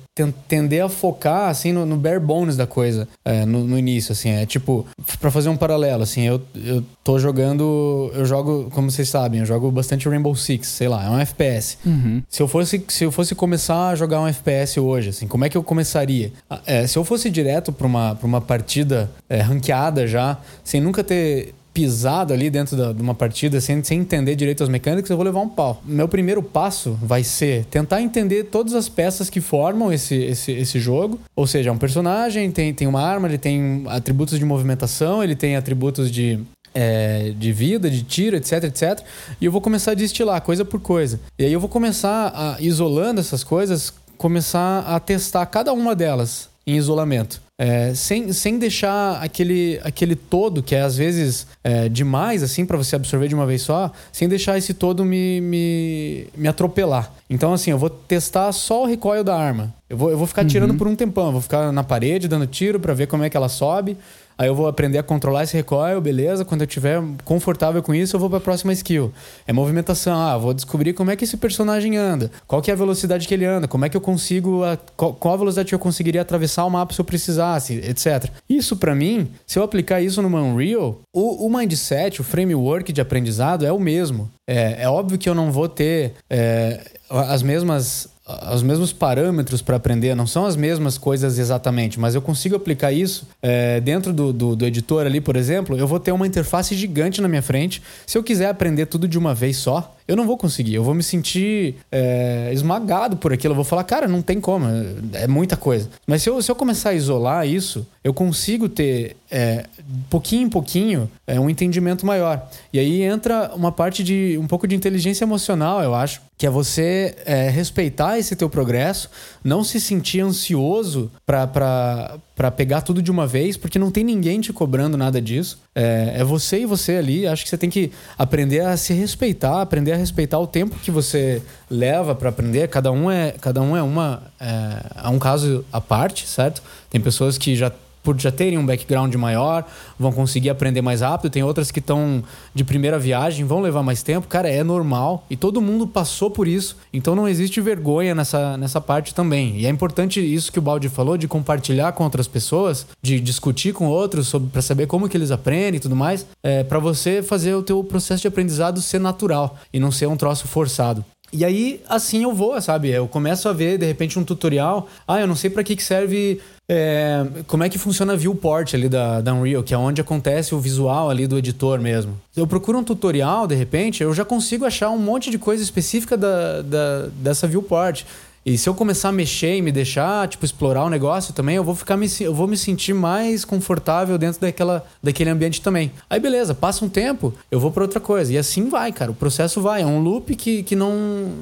[0.47, 4.29] tender a focar, assim, no, no bare bones da coisa, é, no, no, início, assim.
[4.29, 4.87] É tipo,
[5.19, 9.45] para fazer um paralelo, assim, eu, eu tô jogando, eu jogo, como vocês sabem, eu
[9.45, 11.77] jogo bastante Rainbow Six, sei lá, é um FPS.
[11.85, 12.23] Uhum.
[12.27, 15.49] Se eu fosse, se eu fosse começar a jogar um FPS hoje, assim, como é
[15.49, 16.31] que eu começaria?
[16.65, 21.03] É, se eu fosse direto para uma, pra uma partida é, ranqueada já, sem nunca
[21.03, 25.15] ter pisado ali dentro da, de uma partida sem, sem entender direito as mecânicas, eu
[25.17, 25.81] vou levar um pau.
[25.85, 30.79] Meu primeiro passo vai ser tentar entender todas as peças que formam esse, esse, esse
[30.79, 31.19] jogo.
[31.35, 35.35] Ou seja, é um personagem, tem, tem uma arma, ele tem atributos de movimentação, ele
[35.35, 36.39] tem atributos de
[36.73, 39.01] é, de vida, de tiro, etc, etc.
[39.39, 41.19] E eu vou começar a destilar coisa por coisa.
[41.37, 46.49] E aí eu vou começar a, isolando essas coisas, começar a testar cada uma delas
[46.65, 47.41] em isolamento.
[47.63, 52.75] É, sem, sem deixar aquele, aquele todo, que é às vezes é, demais, assim, para
[52.75, 57.13] você absorver de uma vez só, sem deixar esse todo me, me, me atropelar.
[57.29, 59.71] Então, assim, eu vou testar só o recoil da arma.
[59.87, 60.47] Eu vou, eu vou ficar uhum.
[60.47, 63.29] tirando por um tempão, eu vou ficar na parede dando tiro para ver como é
[63.29, 63.95] que ela sobe.
[64.41, 66.43] Aí eu vou aprender a controlar esse recoil, beleza?
[66.43, 69.13] Quando eu estiver confortável com isso, eu vou para a próxima skill.
[69.45, 70.19] É movimentação.
[70.19, 72.31] Ah, vou descobrir como é que esse personagem anda.
[72.47, 73.67] Qual que é a velocidade que ele anda?
[73.67, 74.63] Como é que eu consigo...
[74.63, 78.31] A, qual, a velocidade que eu conseguiria atravessar o mapa se eu precisasse, etc.
[78.49, 82.99] Isso, para mim, se eu aplicar isso numa Unreal, o, o mindset, o framework de
[82.99, 84.27] aprendizado é o mesmo.
[84.49, 86.13] É, é óbvio que eu não vou ter...
[86.27, 86.79] É,
[87.11, 88.07] as mesmas
[88.53, 92.91] os mesmos parâmetros para aprender, não são as mesmas coisas exatamente, mas eu consigo aplicar
[92.91, 96.75] isso é, dentro do, do, do, editor ali, por exemplo, eu vou ter uma interface
[96.75, 97.81] gigante na minha frente.
[98.05, 100.75] Se eu quiser aprender tudo de uma vez só, eu não vou conseguir.
[100.75, 103.51] Eu vou me sentir é, esmagado por aquilo.
[103.51, 104.65] Eu vou falar, cara, não tem como,
[105.13, 105.89] é muita coisa.
[106.05, 109.65] Mas se eu, se eu começar a isolar isso, eu consigo ter, é,
[110.09, 112.49] pouquinho em pouquinho, é, um entendimento maior.
[112.73, 116.49] E aí entra uma parte de um pouco de inteligência emocional, eu acho, que é
[116.49, 117.15] você
[117.53, 119.09] respeitar esse teu progresso,
[119.43, 122.17] não se sentir ansioso para
[122.49, 125.59] pegar tudo de uma vez, porque não tem ninguém te cobrando nada disso.
[125.75, 127.27] É, é você e você ali.
[127.27, 130.89] Acho que você tem que aprender a se respeitar, aprender a respeitar o tempo que
[130.89, 132.67] você leva para aprender.
[132.69, 136.63] Cada um é, cada um é uma é, é um caso à parte, certo?
[136.89, 137.71] Tem pessoas que já
[138.03, 139.65] por já terem um background maior,
[139.97, 141.31] vão conseguir aprender mais rápido.
[141.31, 144.27] Tem outras que estão de primeira viagem, vão levar mais tempo.
[144.27, 145.25] Cara, é normal.
[145.29, 146.77] E todo mundo passou por isso.
[146.93, 149.57] Então não existe vergonha nessa, nessa parte também.
[149.57, 153.73] E é importante isso que o Baldi falou, de compartilhar com outras pessoas, de discutir
[153.73, 157.21] com outros sobre para saber como que eles aprendem e tudo mais, é, para você
[157.21, 161.05] fazer o teu processo de aprendizado ser natural e não ser um troço forçado.
[161.33, 162.89] E aí, assim eu vou, sabe?
[162.89, 164.89] Eu começo a ver, de repente, um tutorial.
[165.07, 166.41] Ah, eu não sei para que, que serve.
[166.73, 170.55] É, como é que funciona a viewport ali da, da Unreal, que é onde acontece
[170.55, 172.17] o visual ali do editor mesmo.
[172.33, 176.15] Eu procuro um tutorial, de repente, eu já consigo achar um monte de coisa específica
[176.15, 178.05] da, da dessa viewport.
[178.45, 181.63] E se eu começar a mexer e me deixar, tipo, explorar o negócio também, eu
[181.63, 185.91] vou ficar me, eu vou me sentir mais confortável dentro daquela, daquele ambiente também.
[186.09, 188.33] Aí beleza, passa um tempo, eu vou para outra coisa.
[188.33, 189.11] E assim vai, cara.
[189.11, 189.83] O processo vai.
[189.83, 190.91] É um loop que, que não,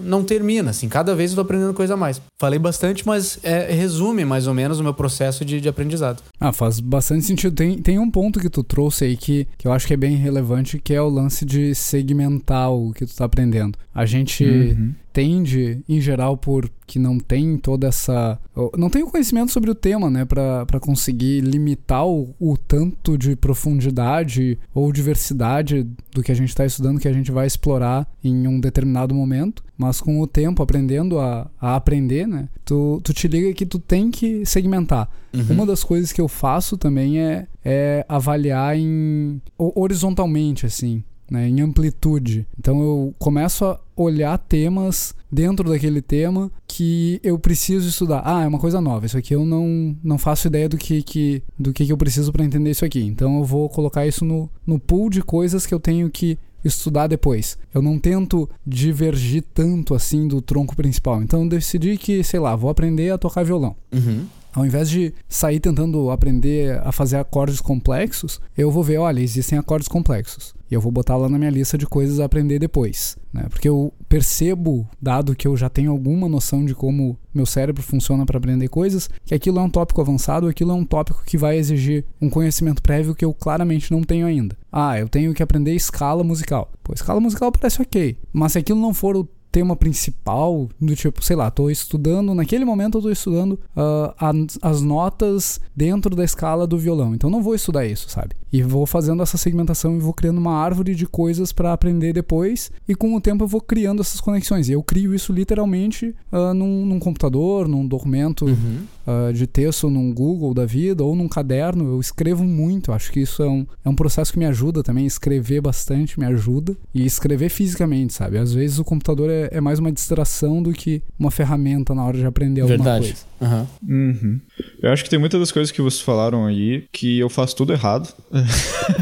[0.03, 0.89] não termina, assim.
[0.89, 2.21] Cada vez eu tô aprendendo coisa a mais.
[2.37, 6.21] Falei bastante, mas é, resume mais ou menos o meu processo de, de aprendizado.
[6.39, 7.55] Ah, faz bastante sentido.
[7.55, 10.15] Tem, tem um ponto que tu trouxe aí que, que eu acho que é bem
[10.15, 13.77] relevante, que é o lance de segmentar o que tu tá aprendendo.
[13.95, 14.43] A gente...
[14.43, 18.39] Uhum tende, em geral, por que não tem toda essa.
[18.75, 20.25] Não tem o conhecimento sobre o tema, né?
[20.25, 26.65] para conseguir limitar o, o, tanto de profundidade ou diversidade do que a gente está
[26.65, 29.63] estudando que a gente vai explorar em um determinado momento.
[29.77, 32.49] Mas com o tempo, aprendendo a, a aprender, né?
[32.65, 35.09] Tu, tu te liga que tu tem que segmentar.
[35.33, 35.45] Uhum.
[35.51, 41.61] Uma das coisas que eu faço também é, é avaliar em horizontalmente, assim né, em
[41.61, 42.47] amplitude.
[42.57, 48.21] Então eu começo a olhar temas dentro daquele tema que eu preciso estudar.
[48.25, 49.05] Ah, é uma coisa nova.
[49.05, 52.31] Isso aqui eu não, não faço ideia do que, que, do que, que eu preciso
[52.31, 53.03] para entender isso aqui.
[53.03, 57.07] Então eu vou colocar isso no, no pool de coisas que eu tenho que estudar
[57.07, 57.57] depois.
[57.73, 61.21] Eu não tento divergir tanto assim do tronco principal.
[61.21, 63.75] Então eu decidi que, sei lá, vou aprender a tocar violão.
[63.91, 64.25] Uhum.
[64.53, 69.59] Ao invés de sair tentando aprender a fazer acordes complexos, eu vou ver, olha, existem
[69.59, 70.53] acordes complexos.
[70.69, 73.17] E eu vou botar lá na minha lista de coisas a aprender depois.
[73.33, 73.47] Né?
[73.49, 78.25] Porque eu percebo, dado que eu já tenho alguma noção de como meu cérebro funciona
[78.25, 81.57] para aprender coisas, que aquilo é um tópico avançado, aquilo é um tópico que vai
[81.57, 84.57] exigir um conhecimento prévio que eu claramente não tenho ainda.
[84.71, 86.71] Ah, eu tenho que aprender escala musical.
[86.83, 91.23] Pô, escala musical parece ok, mas se aquilo não for o tema principal, do tipo,
[91.23, 96.23] sei lá, tô estudando, naquele momento eu tô estudando uh, as, as notas dentro da
[96.23, 97.15] escala do violão.
[97.15, 98.35] Então não vou estudar isso, sabe?
[98.51, 102.71] E vou fazendo essa segmentação e vou criando uma árvore de coisas para aprender depois.
[102.87, 104.69] E com o tempo eu vou criando essas conexões.
[104.69, 108.85] E eu crio isso literalmente uh, num, num, computador, num documento uhum.
[109.05, 111.93] uh, de texto, num Google da vida ou num caderno.
[111.93, 112.91] Eu escrevo muito.
[112.91, 115.05] Acho que isso é um, é um processo que me ajuda também.
[115.05, 116.75] Escrever bastante me ajuda.
[116.93, 118.37] E escrever fisicamente, sabe?
[118.39, 122.17] Às vezes o computador é, é mais uma distração do que uma ferramenta na hora
[122.17, 123.13] de aprender alguma Verdade.
[123.39, 123.67] coisa.
[123.87, 124.09] Uhum.
[124.11, 124.39] Uhum.
[124.81, 127.71] Eu acho que tem muitas das coisas que vocês falaram aí que eu faço tudo
[127.73, 128.13] errado.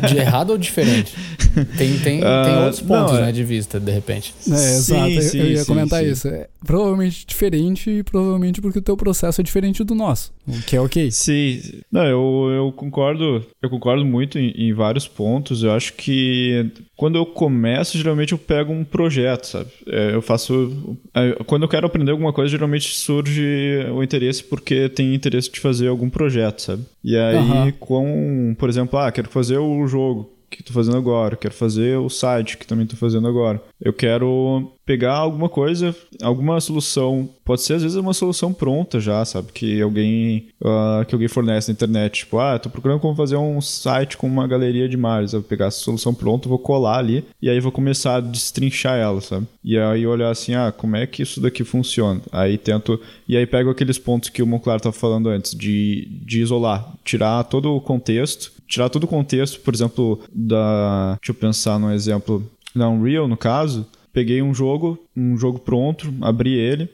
[0.07, 1.15] De errado ou diferente?
[1.77, 3.25] Tem, tem, uh, tem outros pontos, não, é...
[3.27, 4.33] né, de vista, de repente.
[4.47, 5.21] É, exato.
[5.21, 6.11] Sim, eu ia sim, comentar sim.
[6.11, 6.27] isso.
[6.27, 10.75] É provavelmente diferente e provavelmente porque o teu processo é diferente do nosso, o que
[10.75, 11.09] é ok.
[11.11, 11.61] Sim.
[11.91, 15.63] Não, eu, eu concordo, eu concordo muito em, em vários pontos.
[15.63, 19.69] Eu acho que quando eu começo, geralmente eu pego um projeto, sabe?
[19.87, 20.97] É, eu faço...
[21.13, 25.59] É, quando eu quero aprender alguma coisa, geralmente surge o interesse porque tem interesse de
[25.59, 26.83] fazer algum projeto, sabe?
[27.03, 27.71] E aí, uhum.
[27.79, 32.09] com, por exemplo, ah, quero fazer o jogo que estou fazendo agora, quero fazer o
[32.09, 33.61] site que também estou fazendo agora.
[33.81, 39.23] Eu quero pegar alguma coisa, alguma solução, pode ser às vezes uma solução pronta já,
[39.25, 43.35] sabe, que alguém uh, que alguém fornece na internet, tipo, ah, estou procurando como fazer
[43.35, 46.99] um site com uma galeria de imagens, eu vou pegar essa solução pronta, vou colar
[46.99, 49.45] ali e aí vou começar a destrinchar ela, sabe?
[49.61, 52.21] E aí olhar assim, ah, como é que isso daqui funciona?
[52.31, 56.41] Aí tento e aí pego aqueles pontos que o Monclar estava falando antes de, de
[56.41, 61.17] isolar, tirar todo o contexto tirar todo o contexto, por exemplo, da.
[61.21, 62.43] Deixa eu pensar num exemplo.
[62.75, 66.89] Da Unreal, no caso, peguei um jogo, um jogo pronto, abri ele.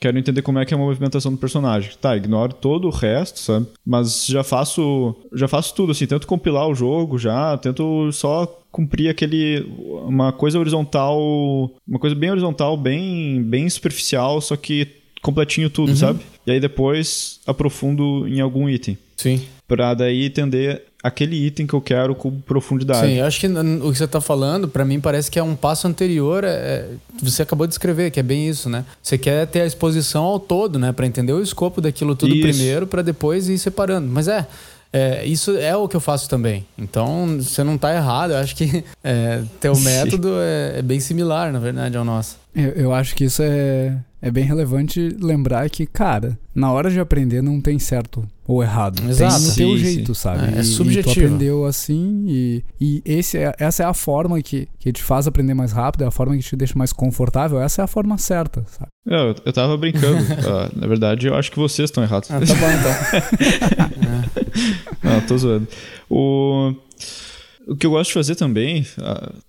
[0.00, 1.90] Quero entender como é que é a movimentação do personagem.
[2.00, 3.66] Tá, ignoro todo o resto, sabe?
[3.84, 9.08] Mas já faço, já faço tudo assim, tento compilar o jogo já, tento só cumprir
[9.08, 9.66] aquele
[10.06, 11.18] uma coisa horizontal,
[11.86, 14.86] uma coisa bem horizontal, bem bem superficial, só que
[15.20, 15.96] completinho tudo, uhum.
[15.96, 16.20] sabe?
[16.46, 18.96] E aí depois aprofundo em algum item.
[19.16, 19.42] Sim.
[19.66, 23.06] Pra daí entender aquele item que eu quero com profundidade.
[23.06, 25.54] Sim, eu acho que o que você está falando, para mim, parece que é um
[25.54, 26.44] passo anterior.
[26.44, 26.88] É, é,
[27.22, 28.84] você acabou de escrever, que é bem isso, né?
[29.02, 30.92] Você quer ter a exposição ao todo, né?
[30.92, 32.48] Para entender o escopo daquilo tudo isso.
[32.48, 34.08] primeiro, para depois ir separando.
[34.08, 34.46] Mas é.
[34.90, 36.66] É, isso é o que eu faço também.
[36.76, 38.30] Então, você não está errado.
[38.30, 42.37] Eu acho que é, teu método é, é, bem similar, na verdade, ao nosso.
[42.58, 46.98] Eu, eu acho que isso é, é bem relevante lembrar que, cara, na hora de
[46.98, 49.02] aprender não tem certo ou errado.
[49.08, 49.34] Exato.
[49.38, 50.20] Tem no teu Sim, jeito, sim.
[50.22, 50.44] sabe?
[50.46, 51.14] É, é E- E subjetivo.
[51.14, 55.26] tu aprendeu assim e, e esse é, essa é a forma que, que te faz
[55.26, 58.16] aprender mais rápido, é a forma que te deixa mais confortável, essa é a forma
[58.18, 58.88] certa, sabe?
[59.06, 60.18] Eu, eu tava brincando.
[60.48, 62.30] Ah, na verdade, eu acho que vocês estão errados.
[62.30, 64.08] Ah, tá bom então.
[65.02, 65.68] Não, tô zoando.
[66.10, 66.72] O,
[67.68, 68.84] o que eu gosto de fazer também,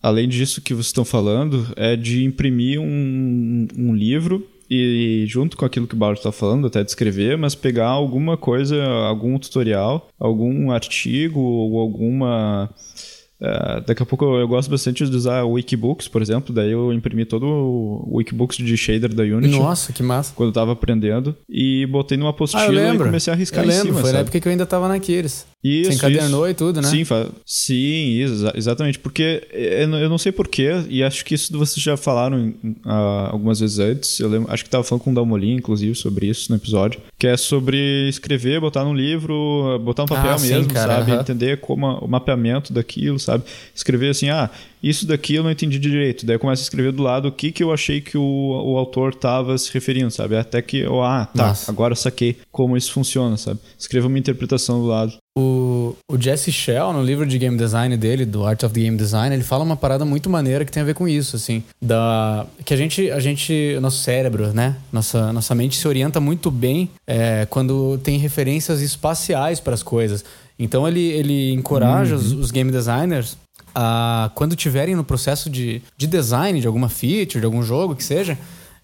[0.04, 5.66] além disso que vocês estão falando, é de imprimir um, um livro e, junto com
[5.66, 10.10] aquilo que o Bart tá falando, até de escrever, mas pegar alguma coisa, algum tutorial,
[10.20, 12.70] algum artigo ou alguma.
[13.42, 16.72] eh, daqui a pouco eu, eu gosto bastante de usar o Wikibooks, por exemplo, daí
[16.72, 20.34] eu imprimi todo o Wikibooks de shader da Unity Nossa, que massa.
[20.36, 23.06] quando eu tava aprendendo e botei numa Ah, apostila e lembro.
[23.08, 24.22] comecei a riscar eu em lembro, cima, foi na sabe?
[24.28, 25.48] época que eu ainda tava na Kiris.
[25.64, 26.52] Isso, Você encadernou isso.
[26.52, 26.88] e tudo, né?
[26.88, 27.04] Sim,
[27.46, 28.98] sim exa- exatamente.
[29.00, 32.54] Porque eu não- eu não sei porquê, e acho que isso vocês já falaram
[32.86, 34.20] ah, algumas vezes antes.
[34.20, 37.02] Eu lembro, acho que tava falando com o Dalmolin, inclusive, sobre isso no episódio.
[37.18, 41.12] Que é sobre escrever, botar num livro, botar no papel Ah, sim, mesmo, cara, sabe?
[41.12, 43.44] Entender como a- o mapeamento daquilo, sabe?
[43.76, 44.50] Escrever assim, ah,
[44.82, 46.26] isso daqui eu não entendi direito.
[46.26, 48.78] Daí eu começo a escrever do lado o que, que eu achei que o, o
[48.78, 50.38] autor tava se referindo, sabe?
[50.38, 51.70] Até que eu, ah, tá, Massa.
[51.70, 53.60] agora eu saquei como isso funciona, sabe?
[53.78, 55.14] Escreva uma interpretação do lado.
[55.40, 58.98] O, o Jesse Shell, no livro de game design dele, do Art of the Game
[58.98, 61.64] Design, ele fala uma parada muito maneira que tem a ver com isso, assim.
[61.82, 64.76] Da, que a gente, a gente, nosso cérebro, né?
[64.92, 70.26] Nossa, nossa mente se orienta muito bem é, quando tem referências espaciais para as coisas.
[70.58, 73.38] Então ele, ele encoraja os, os game designers
[73.74, 78.04] a, quando tiverem no processo de, de design de alguma feature, de algum jogo que
[78.04, 78.38] seja,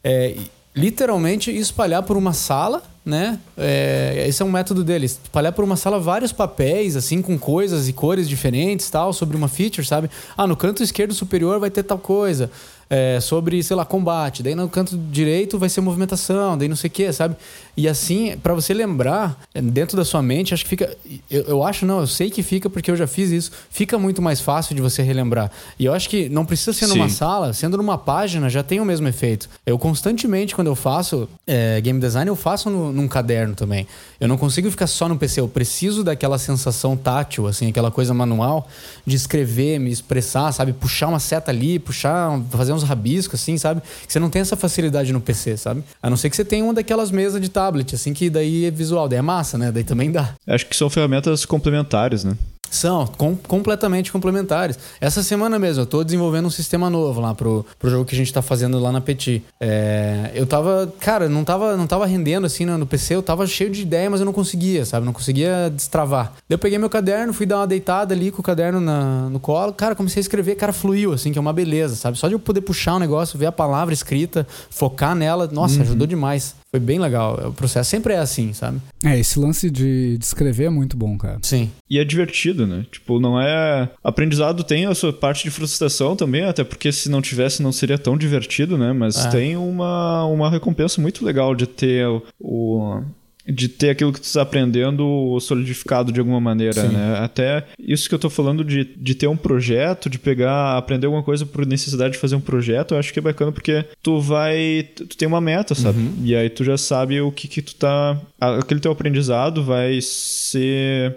[0.03, 0.37] é,
[0.75, 3.39] literalmente espalhar por uma sala, né?
[3.55, 5.19] É, esse é um método deles.
[5.23, 9.47] Espalhar por uma sala vários papéis, assim, com coisas e cores diferentes, tal, sobre uma
[9.47, 10.09] feature, sabe?
[10.35, 12.49] Ah, no canto esquerdo superior vai ter tal coisa.
[12.89, 14.43] É, sobre, sei lá, combate.
[14.43, 17.35] Daí no canto direito vai ser movimentação, daí não sei o que, sabe?
[17.75, 20.95] E assim, pra você lembrar, é, dentro da sua mente, acho que fica.
[21.29, 23.51] Eu, eu acho, não, eu sei que fica porque eu já fiz isso.
[23.71, 25.49] Fica muito mais fácil de você relembrar.
[25.79, 27.15] E eu acho que não precisa ser numa Sim.
[27.15, 29.49] sala, sendo numa página, já tem o mesmo efeito.
[29.65, 33.87] Eu constantemente, quando eu faço é, game design, eu faço no- num caderno também.
[34.19, 38.13] Eu não consigo ficar só no PC, eu preciso daquela sensação tátil, assim, aquela coisa
[38.13, 38.67] manual
[39.05, 40.71] de escrever, me expressar, sabe?
[40.71, 43.81] Puxar uma seta ali, puxar, fazer uns rabiscos, assim, sabe?
[44.07, 45.83] Você não tem essa facilidade no PC, sabe?
[46.01, 48.71] A não ser que você tenha uma daquelas mesas de tablet, assim, que daí é
[48.71, 49.71] visual, daí é massa, né?
[49.71, 50.33] Daí também dá.
[50.47, 52.37] Acho que são ferramentas complementares, né?
[52.69, 54.77] São com- completamente complementares.
[54.99, 58.17] Essa semana mesmo, eu tô desenvolvendo um sistema novo lá pro, pro jogo que a
[58.17, 59.43] gente tá fazendo lá na Petit.
[59.59, 63.47] É, eu tava, cara, não tava, não tava rendendo assim no, no PC, eu tava
[63.47, 65.05] cheio de ideia, mas eu não conseguia, sabe?
[65.05, 66.33] Não conseguia destravar.
[66.49, 69.39] Daí eu peguei meu caderno, fui dar uma deitada ali com o caderno na- no
[69.39, 72.17] colo, cara, comecei a escrever, cara, fluiu, assim, que é uma beleza, sabe?
[72.17, 76.05] Só de eu poder puxar um negócio, ver a palavra escrita, focar nela, nossa, ajudou
[76.07, 76.55] demais.
[76.75, 77.39] Foi bem legal.
[77.47, 78.81] O processo sempre é assim, sabe?
[79.01, 81.37] É, esse lance de, de escrever é muito bom, cara.
[81.41, 81.71] Sim.
[81.89, 82.85] E é divertido, né?
[82.91, 83.89] Tipo, não é.
[84.03, 87.97] Aprendizado tem a sua parte de frustração também, até porque se não tivesse não seria
[87.97, 88.91] tão divertido, né?
[88.91, 89.29] Mas É.
[89.29, 92.21] tem uma, uma recompensa muito legal de ter o.
[92.41, 93.01] o-
[93.47, 96.93] de ter aquilo que tu está aprendendo solidificado de alguma maneira, Sim.
[96.93, 97.19] né?
[97.19, 101.23] Até isso que eu tô falando de, de ter um projeto, de pegar, aprender alguma
[101.23, 104.87] coisa por necessidade de fazer um projeto, eu acho que é bacana porque tu vai,
[104.95, 105.99] tu tem uma meta, sabe?
[105.99, 106.15] Uhum.
[106.23, 111.15] E aí tu já sabe o que que tu tá, aquele teu aprendizado vai ser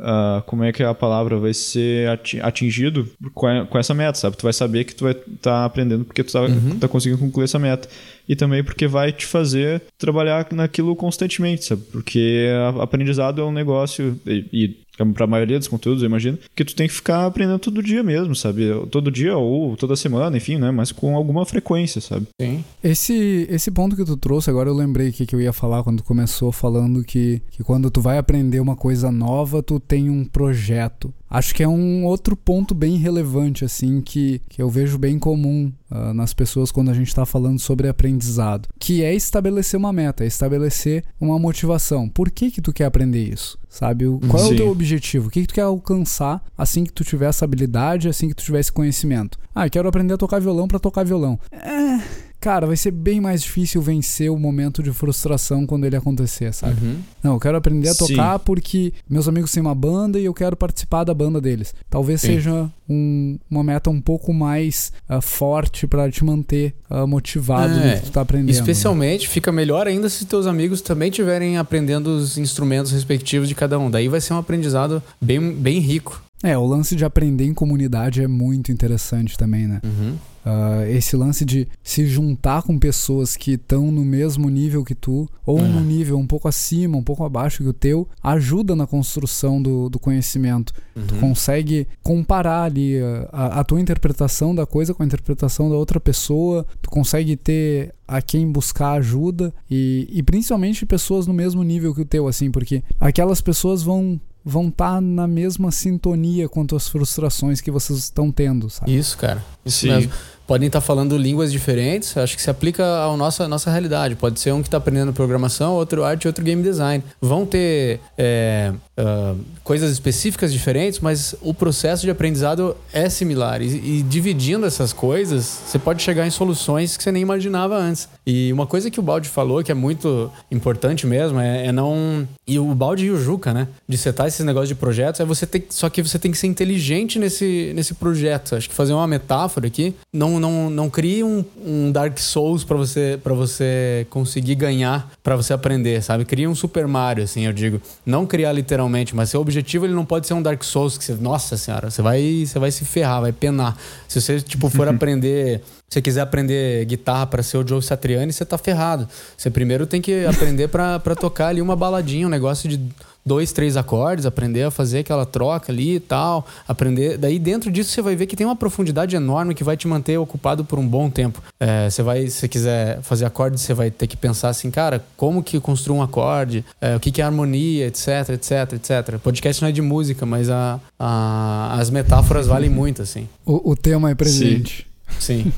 [0.00, 4.36] ah, como é que a palavra, vai ser ati- atingido com, essa meta, sabe?
[4.36, 6.78] Tu vai saber que tu vai estar aprendendo porque tu tá, Uhum.
[6.78, 7.88] tá conseguindo concluir essa meta.
[8.28, 11.82] E também porque vai te fazer trabalhar naquilo constantemente, sabe?
[11.90, 12.48] Porque
[12.80, 16.74] aprendizado é um negócio, e, e para a maioria dos conteúdos, eu imagino, que tu
[16.74, 18.68] tem que ficar aprendendo todo dia mesmo, sabe?
[18.90, 20.70] Todo dia ou toda semana, enfim, né?
[20.70, 22.26] Mas com alguma frequência, sabe?
[22.40, 22.64] Sim.
[22.82, 25.82] Esse, esse ponto que tu trouxe, agora eu lembrei o que, que eu ia falar
[25.82, 30.10] quando tu começou falando que, que quando tu vai aprender uma coisa nova, tu tem
[30.10, 31.12] um projeto.
[31.30, 35.70] Acho que é um outro ponto bem relevante, assim, que, que eu vejo bem comum
[35.90, 38.68] ah, nas pessoas quando a gente tá falando sobre aprendizado.
[38.78, 42.08] Que é estabelecer uma meta, é estabelecer uma motivação.
[42.08, 43.58] Por que que tu quer aprender isso?
[43.68, 44.06] Sabe?
[44.06, 44.56] O- Qual é o Sim.
[44.56, 45.28] teu objetivo?
[45.28, 48.42] O que, que tu quer alcançar assim que tu tiver essa habilidade, assim que tu
[48.44, 49.38] tiver esse conhecimento?
[49.54, 51.38] Ah, eu quero aprender a tocar violão pra tocar violão.
[51.52, 52.00] É,
[52.40, 56.76] cara, vai ser bem mais difícil vencer o momento de frustração quando ele acontecer, sabe?
[56.84, 56.96] Uhum.
[57.22, 58.06] Não, eu quero aprender a Sim.
[58.08, 61.74] tocar porque meus amigos têm uma banda e eu quero participar da banda deles.
[61.90, 62.28] Talvez Sim.
[62.34, 67.96] seja um- uma meta um pouco mais ah, forte pra te manter ah, motivado É,
[67.96, 68.50] do que tu tá aprendendo.
[68.50, 73.78] Especialmente fica melhor ainda se teus amigos também estiverem aprendendo os instrumentos respectivos de cada
[73.78, 73.90] um.
[73.90, 76.22] Daí vai ser um aprendizado bem, bem rico.
[76.42, 79.80] É, o lance de aprender em comunidade é muito interessante também, né?
[79.82, 80.14] Uhum.
[80.48, 85.28] Uh, esse lance de se juntar com pessoas que estão no mesmo nível que tu,
[85.44, 89.60] ou no nível um pouco acima, um pouco abaixo que o teu, ajuda na construção
[89.60, 90.72] do, do conhecimento.
[90.96, 91.06] Uhum.
[91.06, 92.94] Tu consegue comparar ali
[93.30, 97.94] a, a tua interpretação da coisa com a interpretação da outra pessoa, tu consegue ter
[98.06, 102.50] a quem buscar ajuda e, e principalmente pessoas no mesmo nível que o teu, assim,
[102.50, 107.98] porque aquelas pessoas vão vão estar tá na mesma sintonia quanto as frustrações que vocês
[107.98, 108.96] estão tendo, sabe?
[108.96, 109.44] Isso, cara.
[109.64, 109.88] Isso Sim.
[109.88, 110.12] mesmo
[110.48, 114.16] podem estar falando línguas diferentes, acho que se aplica à nossa, nossa realidade.
[114.16, 117.04] Pode ser um que está aprendendo programação, outro arte, outro game design.
[117.20, 123.60] Vão ter é, uh, coisas específicas diferentes, mas o processo de aprendizado é similar.
[123.60, 128.08] E, e, dividindo essas coisas, você pode chegar em soluções que você nem imaginava antes.
[128.26, 132.26] E uma coisa que o Balde falou, que é muito importante mesmo, é, é não.
[132.46, 133.68] E o Balde e o Juca, né?
[133.86, 135.66] De setar esses negócios de projetos, é você ter.
[135.68, 138.56] Só que você tem que ser inteligente nesse, nesse projeto.
[138.56, 142.76] Acho que fazer uma metáfora aqui, não não, não, crie um, um Dark Souls para
[142.76, 146.24] você para você conseguir ganhar, para você aprender, sabe?
[146.24, 147.80] Cria um Super Mario, assim, eu digo.
[148.04, 151.14] Não criar literalmente, mas seu objetivo ele não pode ser um Dark Souls que você,
[151.14, 153.76] nossa senhora, você vai, você vai se ferrar, vai penar.
[154.06, 158.30] Se você tipo for aprender se você quiser aprender guitarra para ser o Joe Satriani,
[158.30, 159.08] você tá ferrado.
[159.34, 162.78] Você primeiro tem que aprender para tocar ali uma baladinha, um negócio de
[163.24, 167.18] dois, três acordes, aprender a fazer aquela troca ali e tal, aprender.
[167.18, 170.18] Daí dentro disso você vai ver que tem uma profundidade enorme que vai te manter
[170.18, 171.42] ocupado por um bom tempo.
[171.60, 175.04] É, você vai, se você quiser fazer acordes, você vai ter que pensar assim, cara,
[175.16, 179.14] como que construo um acorde, é, o que, que é harmonia, etc, etc, etc.
[179.16, 183.28] O podcast não é de música, mas a, a as metáforas valem muito, assim.
[183.44, 184.86] O, o tema é presente.
[185.18, 185.44] Sim.
[185.44, 185.52] Sim.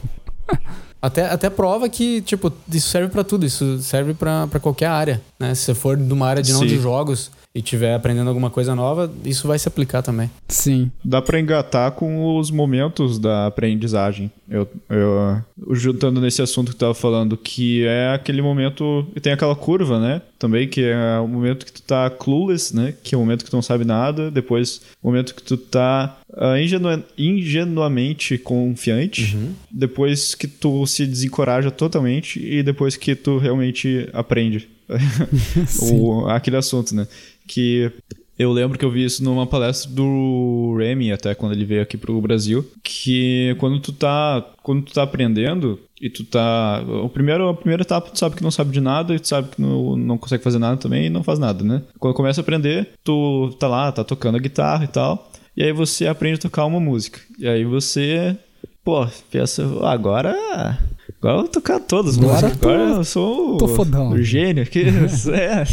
[1.03, 5.55] Até, até prova que, tipo, isso serve para tudo, isso serve para qualquer área, né?
[5.55, 6.67] Se você for de uma área de não Sim.
[6.67, 10.31] de jogos, e estiver aprendendo alguma coisa nova, isso vai se aplicar também.
[10.49, 10.91] Sim.
[11.05, 14.31] Dá para engatar com os momentos da aprendizagem.
[14.49, 15.43] Eu, eu
[15.73, 19.99] juntando nesse assunto que tu tava falando, que é aquele momento e tem aquela curva,
[19.99, 20.23] né?
[20.39, 22.95] Também que é o momento que tu tá clueless, né?
[23.03, 26.19] Que é o momento que tu não sabe nada, depois o momento que tu tá
[26.31, 29.53] uh, ingenu ingenuamente confiante, uhum.
[29.71, 34.69] depois que tu se desencoraja totalmente e depois que tu realmente aprende.
[35.81, 37.07] o, aquele assunto, né?
[37.51, 37.91] Que
[38.39, 41.99] eu lembro que eu vi isso numa palestra do Remy, até quando ele veio aqui
[41.99, 47.49] pro Brasil, que quando tu tá, quando tu tá aprendendo e tu tá, o primeiro,
[47.49, 49.97] a primeira etapa tu sabe que não sabe de nada e tu sabe que não,
[49.97, 51.83] não consegue fazer nada também e não faz nada, né?
[51.99, 55.73] Quando começa a aprender, tu tá lá, tá tocando a guitarra e tal, e aí
[55.73, 57.21] você aprende a tocar uma música.
[57.39, 58.35] E aí você,
[58.83, 60.79] pô, pensa, agora
[61.19, 64.11] Agora eu vou tocar todas Agora, Agora eu sou tô fodão.
[64.11, 64.85] o gênio aqui.
[65.33, 65.65] é,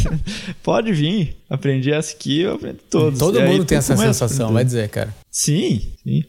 [0.62, 1.36] pode vir.
[1.48, 3.18] Aprendi essa aqui, eu aprendi todas.
[3.18, 5.14] Todo e mundo tem essa sensação, vai dizer, cara.
[5.30, 6.24] Sim, sim.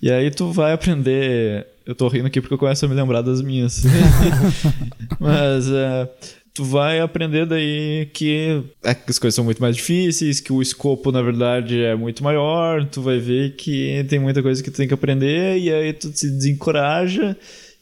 [0.00, 1.66] E aí tu vai aprender.
[1.84, 3.82] Eu tô rindo aqui porque eu começo a me lembrar das minhas.
[5.20, 6.08] Mas uh,
[6.56, 11.20] tu vai aprender daí que as coisas são muito mais difíceis, que o escopo, na
[11.20, 12.84] verdade, é muito maior.
[12.86, 16.10] Tu vai ver que tem muita coisa que tu tem que aprender, e aí tu
[16.14, 17.36] se desencoraja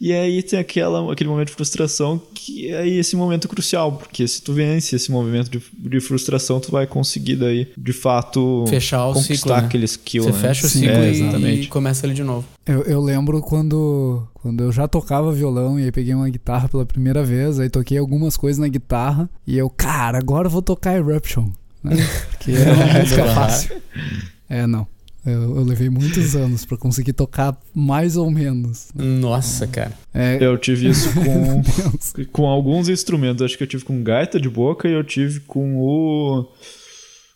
[0.05, 4.42] e aí tem aquela, aquele momento de frustração que é esse momento crucial, porque se
[4.42, 9.14] tu vence esse movimento de, de frustração, tu vai conseguir daí, de fato, fechar o
[9.14, 9.59] conquistar ciclo, né?
[9.61, 10.24] aquele skill.
[10.24, 10.38] Você né?
[10.38, 12.46] fecha o ciclo é, e, e começa ali de novo.
[12.66, 16.84] Eu, eu lembro quando, quando eu já tocava violão e aí peguei uma guitarra pela
[16.84, 20.94] primeira vez, aí toquei algumas coisas na guitarra e eu, cara, agora eu vou tocar
[20.94, 21.48] Eruption.
[21.82, 21.96] Né?
[22.28, 23.82] Porque é uma música fácil.
[24.50, 24.86] É, não.
[25.25, 28.89] Eu, eu levei muitos anos para conseguir tocar mais ou menos.
[28.95, 29.05] Né?
[29.05, 29.93] Nossa, cara.
[30.12, 30.39] É...
[30.41, 31.62] Eu tive isso com,
[32.33, 33.43] com alguns instrumentos.
[33.43, 36.47] Acho que eu tive com gaita de boca e eu tive com o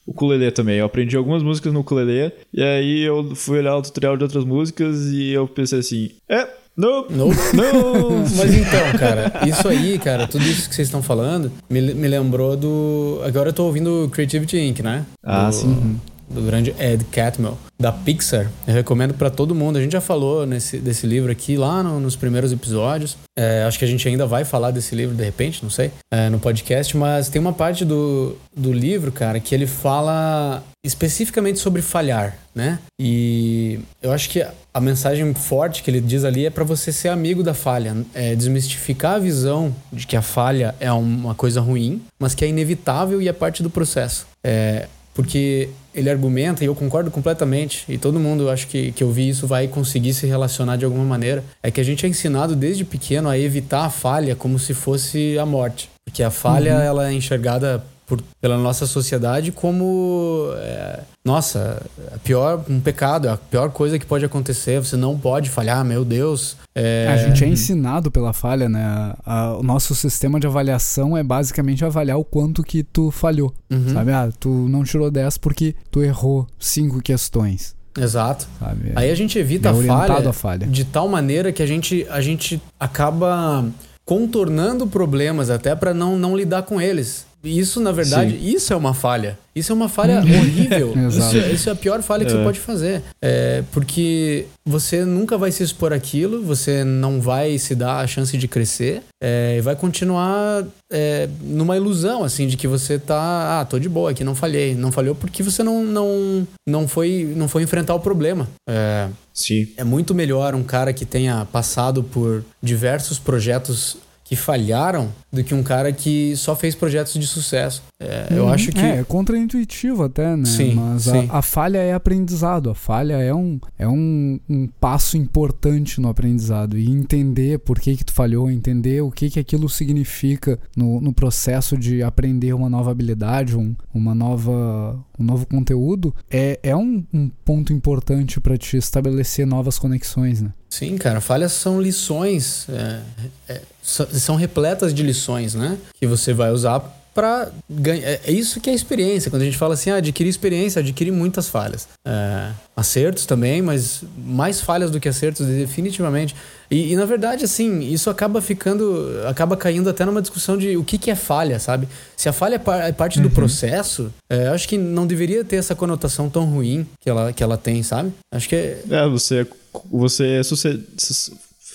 [0.09, 0.79] o ukulele também.
[0.79, 4.45] Eu aprendi algumas músicas no ukulele e aí eu fui olhar o tutorial de outras
[4.45, 8.19] músicas e eu pensei assim, é, não, não, não.
[8.37, 12.57] Mas então, cara, isso aí, cara, tudo isso que vocês estão falando me, me lembrou
[12.57, 13.21] do.
[13.25, 15.05] Agora eu tô ouvindo Creativity Inc, né?
[15.23, 16.01] Ah, do, sim.
[16.31, 18.51] Do grande Ed Catmull da Pixar.
[18.67, 19.79] Eu recomendo para todo mundo.
[19.79, 23.17] A gente já falou nesse, desse livro aqui lá no, nos primeiros episódios.
[23.39, 26.29] É, acho que a gente ainda vai falar desse livro de repente, não sei, é,
[26.29, 26.97] no podcast.
[26.97, 32.81] Mas tem uma parte do, do livro, cara, que ele fala especificamente sobre falhar, né?
[33.01, 37.09] E eu acho que a mensagem forte que ele diz ali é para você ser
[37.09, 42.03] amigo da falha, é desmistificar a visão de que a falha é uma coisa ruim,
[42.19, 44.27] mas que é inevitável e é parte do processo.
[44.43, 44.89] É,
[45.19, 49.29] porque ele argumenta, e eu concordo completamente, e todo mundo, acho que, que eu vi
[49.29, 52.85] isso, vai conseguir se relacionar de alguma maneira, é que a gente é ensinado desde
[52.85, 55.91] pequeno a evitar a falha como se fosse a morte.
[56.05, 56.83] Porque a falha, uhum.
[56.83, 61.83] ela é enxergada por, pela nossa sociedade como é, nossa,
[62.15, 64.81] a pior um pecado, a pior coisa que pode acontecer.
[64.81, 66.57] Você não pode falhar, meu Deus.
[66.75, 67.07] É...
[67.09, 68.83] A gente é ensinado pela falha, né?
[68.83, 73.53] A, a, o nosso sistema de avaliação é basicamente avaliar o quanto que tu falhou,
[73.71, 73.93] uhum.
[73.93, 74.11] sabe?
[74.11, 77.77] Ah, tu não tirou 10 porque tu errou cinco questões.
[77.97, 78.49] Exato.
[78.59, 78.93] Sabe?
[78.97, 82.07] Aí a gente evita é a, falha, a falha de tal maneira que a gente,
[82.09, 83.67] a gente acaba
[84.09, 87.28] contornando problemas até para não, não lidar com eles.
[87.43, 88.49] Isso, na verdade, Sim.
[88.57, 89.39] isso é uma falha.
[89.55, 90.95] Isso é uma falha horrível.
[91.09, 92.37] isso, isso, é a pior falha que é.
[92.37, 93.03] você pode fazer.
[93.23, 98.37] É, porque você nunca vai se expor aquilo, você não vai se dar a chance
[98.37, 103.61] de crescer é, e vai continuar é, numa ilusão, assim, de que você tá.
[103.61, 104.75] Ah, tô de boa aqui, não falhei.
[104.75, 108.49] Não falhou porque você não, não, não, foi, não foi enfrentar o problema.
[108.69, 109.69] É, Sim.
[109.77, 113.97] É muito melhor um cara que tenha passado por diversos projetos
[114.29, 117.83] que falharam do que um cara que só fez projetos de sucesso.
[117.99, 118.53] É, hum, eu uhum.
[118.53, 118.79] acho que.
[118.79, 120.45] É, é contraintuitivo até, né?
[120.45, 121.27] Sim, Mas sim.
[121.31, 122.69] A, a, falha é aprendizado.
[122.69, 126.77] A falha é um, é um, um passo importante no aprendizado.
[126.77, 131.13] E entender por que, que tu falhou, entender o que, que aquilo significa no, no
[131.13, 137.03] processo de aprender uma nova habilidade, um, uma nova, um novo conteúdo, é, é um,
[137.15, 140.53] um ponto importante para te estabelecer novas conexões, né?
[140.69, 143.01] Sim, cara, falhas são lições, é,
[143.49, 145.79] é, são repletas de lições, né?
[145.99, 146.81] Que você vai usar
[147.19, 148.07] para ganhar.
[148.07, 149.29] É, é isso que é experiência.
[149.29, 151.89] Quando a gente fala assim, ah, adquirir experiência, adquire muitas falhas.
[152.07, 156.37] É, acertos também, mas mais falhas do que acertos, definitivamente.
[156.71, 159.21] E, e, na verdade, assim, isso acaba ficando.
[159.29, 161.89] acaba caindo até numa discussão de o que, que é falha, sabe?
[162.17, 163.25] Se a falha é, é parte uhum.
[163.25, 167.43] do processo, é, acho que não deveria ter essa conotação tão ruim que ela, que
[167.43, 168.13] ela tem, sabe?
[168.33, 168.83] Acho que é.
[168.91, 169.45] É, você,
[169.91, 170.43] você é.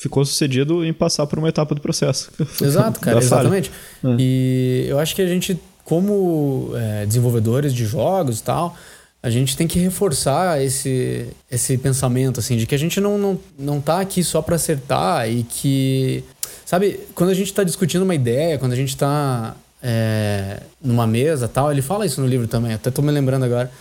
[0.03, 2.29] Ficou sucedido em passar por uma etapa do processo.
[2.61, 3.71] Exato, cara, exatamente.
[4.03, 4.15] É.
[4.19, 8.75] E eu acho que a gente, como é, desenvolvedores de jogos e tal
[9.23, 13.39] a gente tem que reforçar esse, esse pensamento, assim, de que a gente não, não,
[13.57, 16.25] não tá aqui só para acertar e que.
[16.65, 21.47] Sabe, quando a gente está discutindo uma ideia, quando a gente está é, numa mesa
[21.47, 23.71] tal, ele fala isso no livro também, até tô me lembrando agora.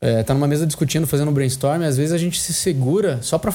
[0.00, 3.38] É, tá numa mesa discutindo, fazendo um brainstorm, às vezes a gente se segura só
[3.38, 3.52] pra,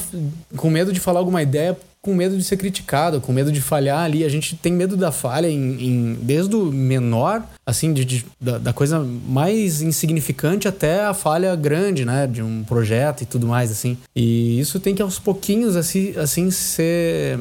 [0.57, 3.99] com medo de falar alguma ideia com medo de ser criticado, com medo de falhar
[3.99, 4.23] ali.
[4.23, 8.57] A gente tem medo da falha em, em desde o menor, assim, de, de da,
[8.57, 12.25] da, coisa mais insignificante até a falha grande, né?
[12.25, 13.97] De um projeto e tudo mais, assim.
[14.15, 17.39] E isso tem que aos pouquinhos, assim, assim ser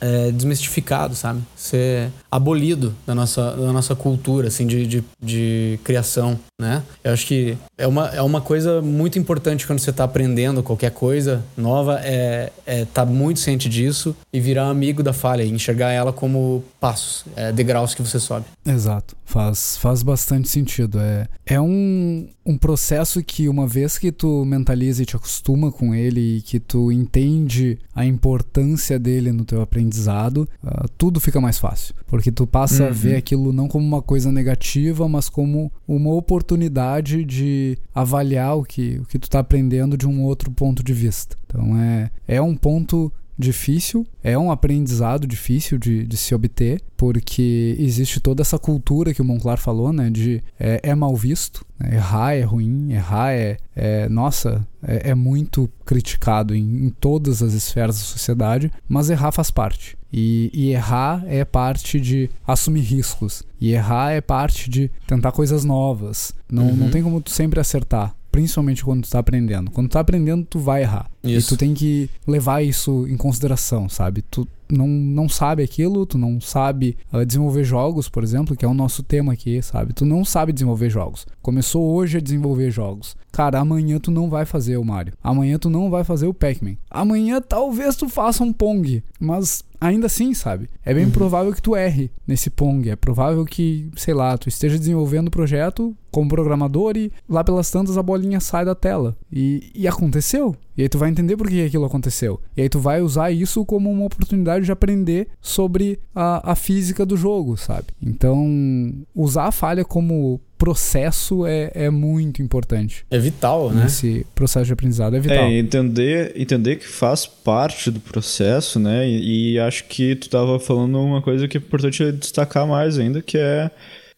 [0.00, 1.42] é, desmistificado, sabe?
[1.56, 6.82] Ser abolido da nossa, da nossa cultura, assim, de, de, de, criação, né?
[7.04, 10.90] Eu acho que é uma, é uma coisa muito importante quando você está aprendendo qualquer
[10.90, 16.12] coisa nova, é, é tá muito ciente disso e virar amigo da falha, enxergar ela
[16.12, 18.46] como passos, é, degraus que você sobe.
[18.66, 20.98] Exato, faz, faz bastante sentido.
[20.98, 25.92] É, é um, um processo que uma vez que tu mentaliza e te acostuma com
[25.92, 31.58] ele e que tu entende a importância dele no teu aprendizado, uh, tudo fica mais
[31.58, 31.92] fácil.
[32.06, 32.88] Porque tu passa uhum.
[32.88, 38.62] a ver aquilo não como uma coisa negativa, mas como uma oportunidade de avaliar o
[38.62, 41.36] que, o que tu está aprendendo de um outro ponto de vista.
[41.48, 47.74] Então é, é um ponto difícil, é um aprendizado difícil de, de se obter, porque
[47.78, 50.10] existe toda essa cultura que o Monclar falou, né?
[50.10, 55.14] De é, é mal visto, né, errar é ruim, errar é, é nossa, é, é
[55.14, 59.96] muito criticado em, em, todas as esferas da sociedade, mas errar faz parte.
[60.12, 63.44] E, e, errar é parte de assumir riscos.
[63.60, 66.34] E errar é parte de tentar coisas novas.
[66.50, 66.76] Não, uhum.
[66.76, 69.70] não tem como tu sempre acertar principalmente quando tu tá aprendendo.
[69.70, 71.10] Quando tu tá aprendendo, tu vai errar.
[71.22, 71.54] Isso.
[71.54, 74.22] E tu tem que levar isso em consideração, sabe?
[74.22, 78.68] Tu não, não sabe aquilo, tu não sabe uh, desenvolver jogos, por exemplo, que é
[78.68, 79.92] o nosso tema aqui, sabe?
[79.92, 81.26] Tu não sabe desenvolver jogos.
[81.42, 83.16] Começou hoje a desenvolver jogos.
[83.32, 85.12] Cara, amanhã tu não vai fazer o Mario.
[85.22, 86.76] Amanhã tu não vai fazer o Pac-Man.
[86.90, 90.68] Amanhã talvez tu faça um Pong, mas ainda assim, sabe?
[90.84, 91.10] É bem uhum.
[91.10, 92.88] provável que tu erre nesse Pong.
[92.90, 97.70] É provável que, sei lá, tu esteja desenvolvendo o projeto como programador e lá pelas
[97.70, 99.16] tantas a bolinha sai da tela.
[99.32, 100.54] E, e aconteceu.
[100.80, 102.40] E aí tu vai entender por que aquilo aconteceu.
[102.56, 107.04] E aí tu vai usar isso como uma oportunidade de aprender sobre a, a física
[107.04, 107.88] do jogo, sabe?
[108.02, 113.04] Então, usar a falha como processo é, é muito importante.
[113.10, 113.84] É vital, né?
[113.84, 115.44] Esse processo de aprendizado é vital.
[115.44, 119.06] É, entender, entender que faz parte do processo, né?
[119.06, 123.20] E, e acho que tu estava falando uma coisa que é importante destacar mais ainda,
[123.20, 123.70] que é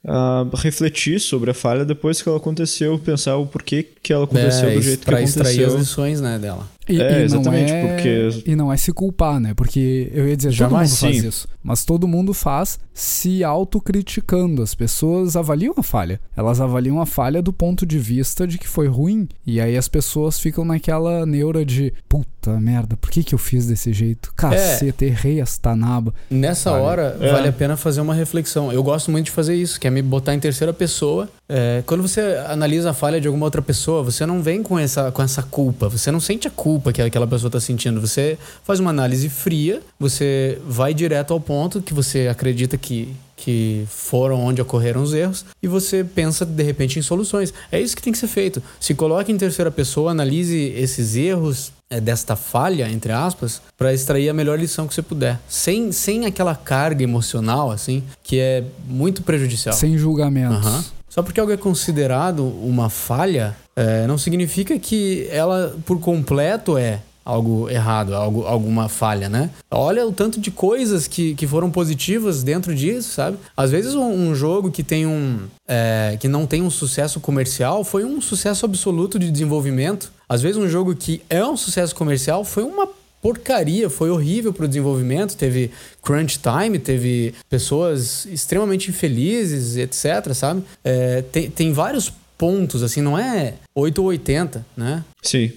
[0.05, 4.69] uh, refletir sobre a falha depois que ela aconteceu, pensar o porquê que ela aconteceu
[4.69, 5.43] é, do jeito que aconteceu.
[5.43, 6.69] extrair as lições, né, dela.
[6.89, 9.55] E, É, e exatamente, não é, porque- E não é se culpar, né?
[9.55, 11.29] Porque eu ia dizer, Jamais, todo mundo faz sim.
[11.29, 11.49] isso.
[11.63, 13.45] Mas todo mundo faz se
[13.87, 14.63] autocriticando.
[14.63, 16.21] As pessoas avaliam a falha.
[16.37, 19.29] Elas avaliam a falha do ponto de vista de que foi ruim.
[19.47, 23.67] E aí as pessoas ficam naquela neura de puta merda, por que, que eu fiz
[23.67, 24.33] desse jeito?
[24.35, 26.13] Caceta, errei esta naba.
[26.29, 26.83] Nessa Vale.
[26.83, 27.31] hora, É.
[27.31, 28.73] vale a pena fazer uma reflexão.
[28.73, 31.29] Eu gosto muito de fazer isso, que é me botar em terceira pessoa.
[31.49, 35.13] É, quando você analisa a falha de alguma outra pessoa, você não vem com essa,
[35.13, 35.89] com essa culpa.
[35.89, 38.01] Você não sente a culpa que aquela pessoa está sentindo.
[38.01, 43.85] Você faz uma análise fria, você vai direto ao ponto que você acredita que, que
[43.89, 47.53] foram onde ocorreram os erros e você pensa, de repente, em soluções.
[47.71, 48.63] É isso que tem que ser feito.
[48.81, 54.29] Se coloque em terceira pessoa, analise esses erros é, desta falha, entre aspas, para extrair
[54.29, 55.39] a melhor lição que você puder.
[55.49, 59.75] Sem, sem aquela carga emocional, assim, que é muito prejudicial.
[59.75, 60.67] Sem julgamentos.
[60.67, 60.85] Aham.
[61.13, 67.01] Só porque algo é considerado uma falha, é, não significa que ela, por completo, é
[67.25, 69.51] algo errado, algo, alguma falha, né?
[69.71, 73.39] Olha o tanto de coisas que, que foram positivas dentro disso, sabe?
[73.57, 77.85] Às vezes um, um jogo que tem um é, que não tem um sucesso comercial
[77.85, 80.13] foi um sucesso absoluto de desenvolvimento.
[80.29, 82.89] Às vezes um jogo que é um sucesso comercial foi uma
[83.23, 85.71] porcaria, foi horrível pro desenvolvimento, teve
[86.03, 90.65] crunch time, teve pessoas extremamente infelizes, etc, sabe?
[90.83, 92.13] É, tem, tem vários
[92.43, 95.05] pontos, assim, não é 8 ou 80, né?
[95.23, 95.53] Sim.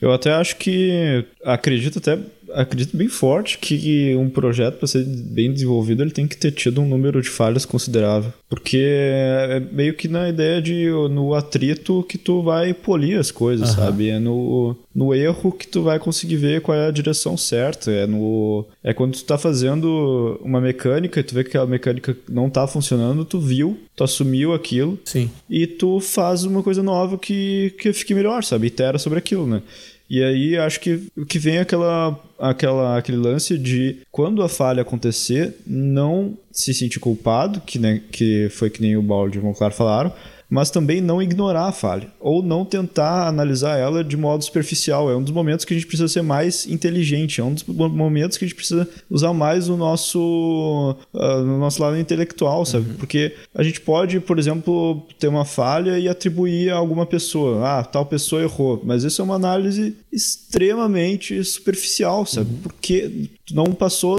[0.00, 2.18] Eu até acho que acredito até
[2.52, 6.80] acredito bem forte que um projeto para ser bem desenvolvido ele tem que ter tido
[6.80, 12.18] um número de falhas considerável, porque é meio que na ideia de no atrito que
[12.18, 13.86] tu vai polir as coisas, Aham.
[13.86, 14.08] sabe?
[14.08, 18.06] É no, no erro que tu vai conseguir ver qual é a direção certa, é
[18.06, 22.48] no é quando tu tá fazendo uma mecânica e tu vê que a mecânica não
[22.48, 25.30] tá funcionando, tu viu, tu assumiu aquilo Sim.
[25.48, 28.68] e tu faz uma coisa nova que, que fique melhor, sabe?
[28.68, 29.62] Itera sobre aquilo, né?
[30.08, 34.82] E aí acho que que vem é aquela, aquela, aquele lance de quando a falha
[34.82, 39.44] acontecer, não se sentir culpado, que, né, que foi que nem o Balde e o
[39.44, 40.12] Monclar falaram,
[40.50, 45.10] mas também não ignorar a falha, ou não tentar analisar ela de modo superficial.
[45.10, 48.38] É um dos momentos que a gente precisa ser mais inteligente, é um dos momentos
[48.38, 52.94] que a gente precisa usar mais o nosso, ah, no nosso lado intelectual, sabe?
[52.94, 57.66] Porque a gente pode, por exemplo, ter uma falha e atribuir a alguma pessoa.
[57.66, 58.80] Ah, tal pessoa errou.
[58.84, 62.50] Mas isso é uma análise extremamente superficial, sabe?
[62.62, 64.18] Porque tu não passou,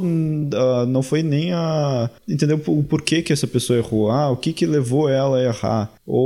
[0.54, 4.12] ah, não foi nem a entender o porquê que essa pessoa errou.
[4.12, 5.92] Ah, o que que levou ela a errar?
[6.06, 6.19] Ou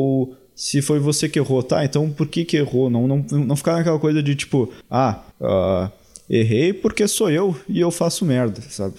[0.55, 1.83] se foi você que errou, tá?
[1.83, 2.89] Então por que que errou?
[2.89, 5.91] Não, não, não ficar naquela coisa de tipo, ah, ah,
[6.29, 8.95] errei porque sou eu e eu faço merda, sabe?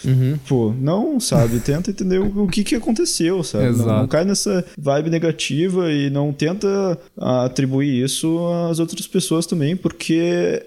[0.49, 1.61] Pô, não, sabe?
[1.61, 3.65] Tenta entender o, o que que aconteceu, sabe?
[3.65, 4.01] Não, Exato.
[4.01, 8.39] não cai nessa vibe negativa e não tenta atribuir isso
[8.71, 10.63] às outras pessoas também, porque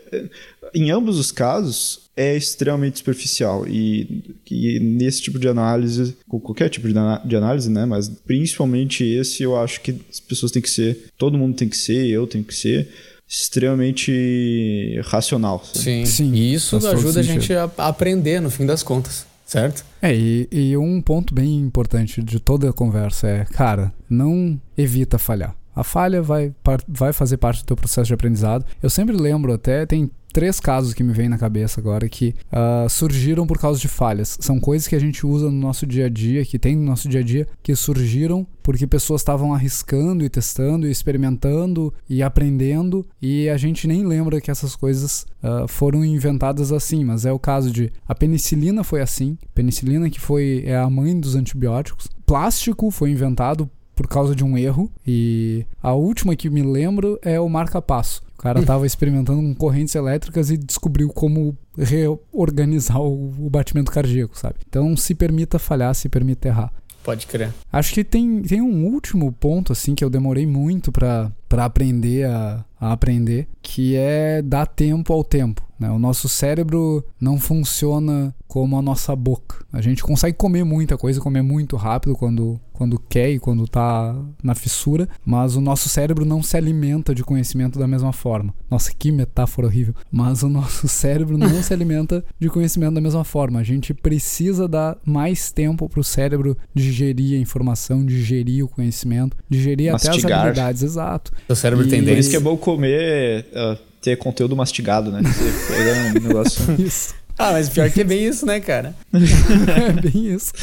[0.73, 6.67] em ambos os casos é extremamente superficial e, e nesse tipo de análise, com qualquer
[6.69, 6.97] tipo de,
[7.37, 7.85] análise, né?
[7.85, 11.77] Mas principalmente esse, eu acho que as pessoas têm que ser, todo mundo tem que
[11.77, 12.89] ser, eu tenho que ser
[13.29, 15.63] extremamente racional.
[15.63, 15.79] sabe?
[15.83, 16.05] Sim.
[16.05, 19.85] Sim, E isso ajuda a gente a a aprender, no fim das contas, certo?
[20.01, 25.17] É, e, e um ponto bem importante de toda a conversa é, cara, não evita
[25.17, 25.55] falhar.
[25.75, 28.65] A falha vai, par- vai fazer parte do teu processo de aprendizado.
[28.81, 32.85] Eu sempre lembro até, tem três casos que me vêm na cabeça agora que ah,
[32.87, 34.37] surgiram por causa de falhas.
[34.39, 37.09] São coisas que a gente usa no nosso dia a dia, que tem no nosso
[37.09, 43.03] dia a dia, que surgiram porque pessoas estavam arriscando e testando e experimentando e aprendendo
[43.19, 47.39] e a gente nem lembra que essas coisas ah, foram inventadas assim, mas é o
[47.39, 52.07] caso de a penicilina foi assim, penicilina que foi é a mãe dos antibióticos.
[52.27, 57.39] Plástico foi inventado por causa de um erro e a última que me lembro é
[57.39, 58.26] o marca-passo.
[58.37, 64.37] O cara tava experimentando com correntes elétricas e descobriu como reorganizar o, o batimento cardíaco,
[64.37, 64.55] sabe?
[64.69, 66.71] Então se permita falhar, se permita errar.
[67.03, 67.51] Pode crer.
[67.71, 72.25] Acho que tem, tem um último ponto, assim, que eu demorei muito pra pra aprender
[72.25, 75.65] a, a aprender, que é dar tempo ao tempo.
[75.79, 75.89] Né?
[75.89, 79.63] O nosso cérebro não funciona como a nossa boca.
[79.71, 84.15] A gente consegue comer muita coisa, comer muito rápido quando, quando quer e quando tá
[84.41, 88.51] na fissura, mas o nosso cérebro não se alimenta de conhecimento da mesma forma.
[88.67, 89.93] Nossa, que metáfora horrível.
[90.11, 93.59] Mas o nosso cérebro não se alimenta de conhecimento da mesma forma.
[93.59, 99.89] A gente precisa dar mais tempo pro cérebro digerir a informação, digerir o conhecimento, digerir
[99.93, 100.39] até as Mastigar.
[100.41, 100.81] habilidades.
[100.81, 101.31] Exato.
[101.45, 102.21] Seu cérebro E- tem Por dentes.
[102.25, 105.21] isso que é bom comer, ah, ter conteúdo mastigado, né?
[105.21, 106.63] Você pega um negócio.
[106.81, 107.13] Isso.
[107.37, 108.95] Ah, mas pior que é bem isso, né, cara?
[109.13, 110.53] é bem isso.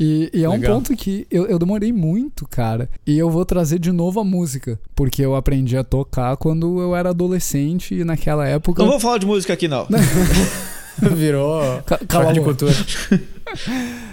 [0.00, 0.76] E, e é um Legal.
[0.76, 2.88] ponto que eu, eu demorei muito, cara.
[3.06, 4.78] E eu vou trazer de novo a música.
[4.94, 8.82] Porque eu aprendi a tocar quando eu era adolescente e naquela época.
[8.82, 9.86] Não vou falar de música aqui, não.
[11.16, 12.72] Virou Ca- cala de cultura.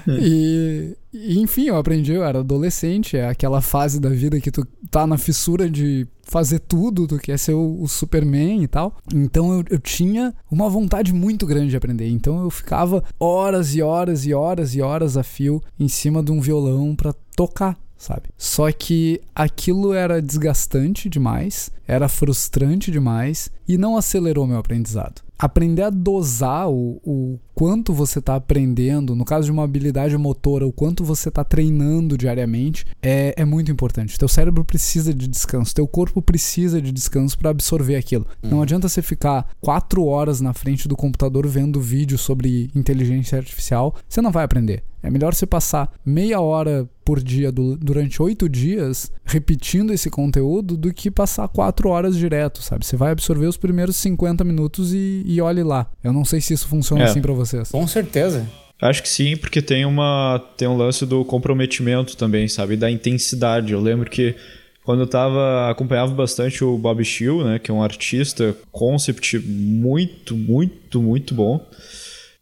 [0.07, 4.65] E, e, enfim, eu aprendi, eu era adolescente, é aquela fase da vida que tu
[4.89, 8.95] tá na fissura de fazer tudo, tu quer ser o, o Superman e tal.
[9.13, 12.07] Então eu, eu tinha uma vontade muito grande de aprender.
[12.07, 16.31] Então eu ficava horas e horas e horas e horas a fio em cima de
[16.31, 17.77] um violão pra tocar.
[18.06, 18.30] Sabe?
[18.38, 25.24] Só que aquilo era desgastante demais, era frustrante demais e não acelerou meu aprendizado.
[25.39, 30.68] Aprender a dosar o, o quanto você está aprendendo, no caso de uma habilidade motora,
[30.68, 34.20] o quanto você está treinando diariamente, é, é muito importante.
[34.20, 38.28] Teu cérebro precisa de descanso, teu corpo precisa de descanso para absorver aquilo.
[38.43, 43.95] Não adianta você ficar quatro horas na frente do computador vendo vídeo sobre inteligência artificial,
[44.08, 44.84] você não vai aprender.
[45.06, 50.76] É melhor você passar meia hora por dia du- durante oito dias repetindo esse conteúdo
[50.76, 52.86] do que passar quatro horas direto, sabe?
[52.86, 55.89] Você vai absorver os primeiros 50 minutos e, e olhe lá.
[56.03, 57.06] Eu não sei se isso funciona É.
[57.06, 57.70] assim pra vocês.
[57.70, 58.47] Com certeza.
[58.82, 63.72] Acho que sim, porque tem uma tem um lance do comprometimento também, sabe, da intensidade.
[63.72, 64.36] Eu lembro que
[64.84, 70.36] quando eu tava acompanhava bastante o Bob Shield, né, que é um artista concept muito,
[70.36, 71.66] muito, muito bom.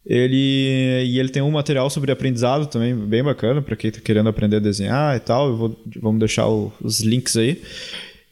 [0.06, 4.28] Ele e ele tem um material sobre aprendizado também bem bacana para quem tá querendo
[4.28, 5.48] aprender a desenhar e tal.
[5.48, 7.62] Eu vou, vamos deixar o- os links aí.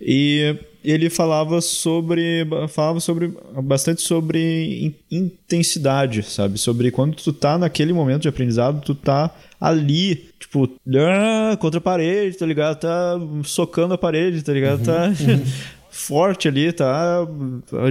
[0.00, 6.58] E ele falava sobre falava sobre bastante sobre in- intensidade, sabe?
[6.58, 11.80] Sobre quando tu tá naquele momento de aprendizado, tu tá ali, tipo, ah, contra a
[11.80, 12.80] parede, tá ligado?
[12.80, 14.82] Tá socando a parede, tá ligado?
[14.84, 15.08] Tá
[15.93, 17.24] forte ali, tá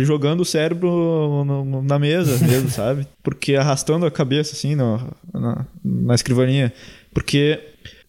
[0.01, 1.45] jogando o cérebro
[1.83, 3.07] na mesa mesmo, sabe?
[3.23, 4.99] Porque arrastando a cabeça assim no-
[5.33, 6.73] na, na escrivaninha.
[7.13, 7.59] Porque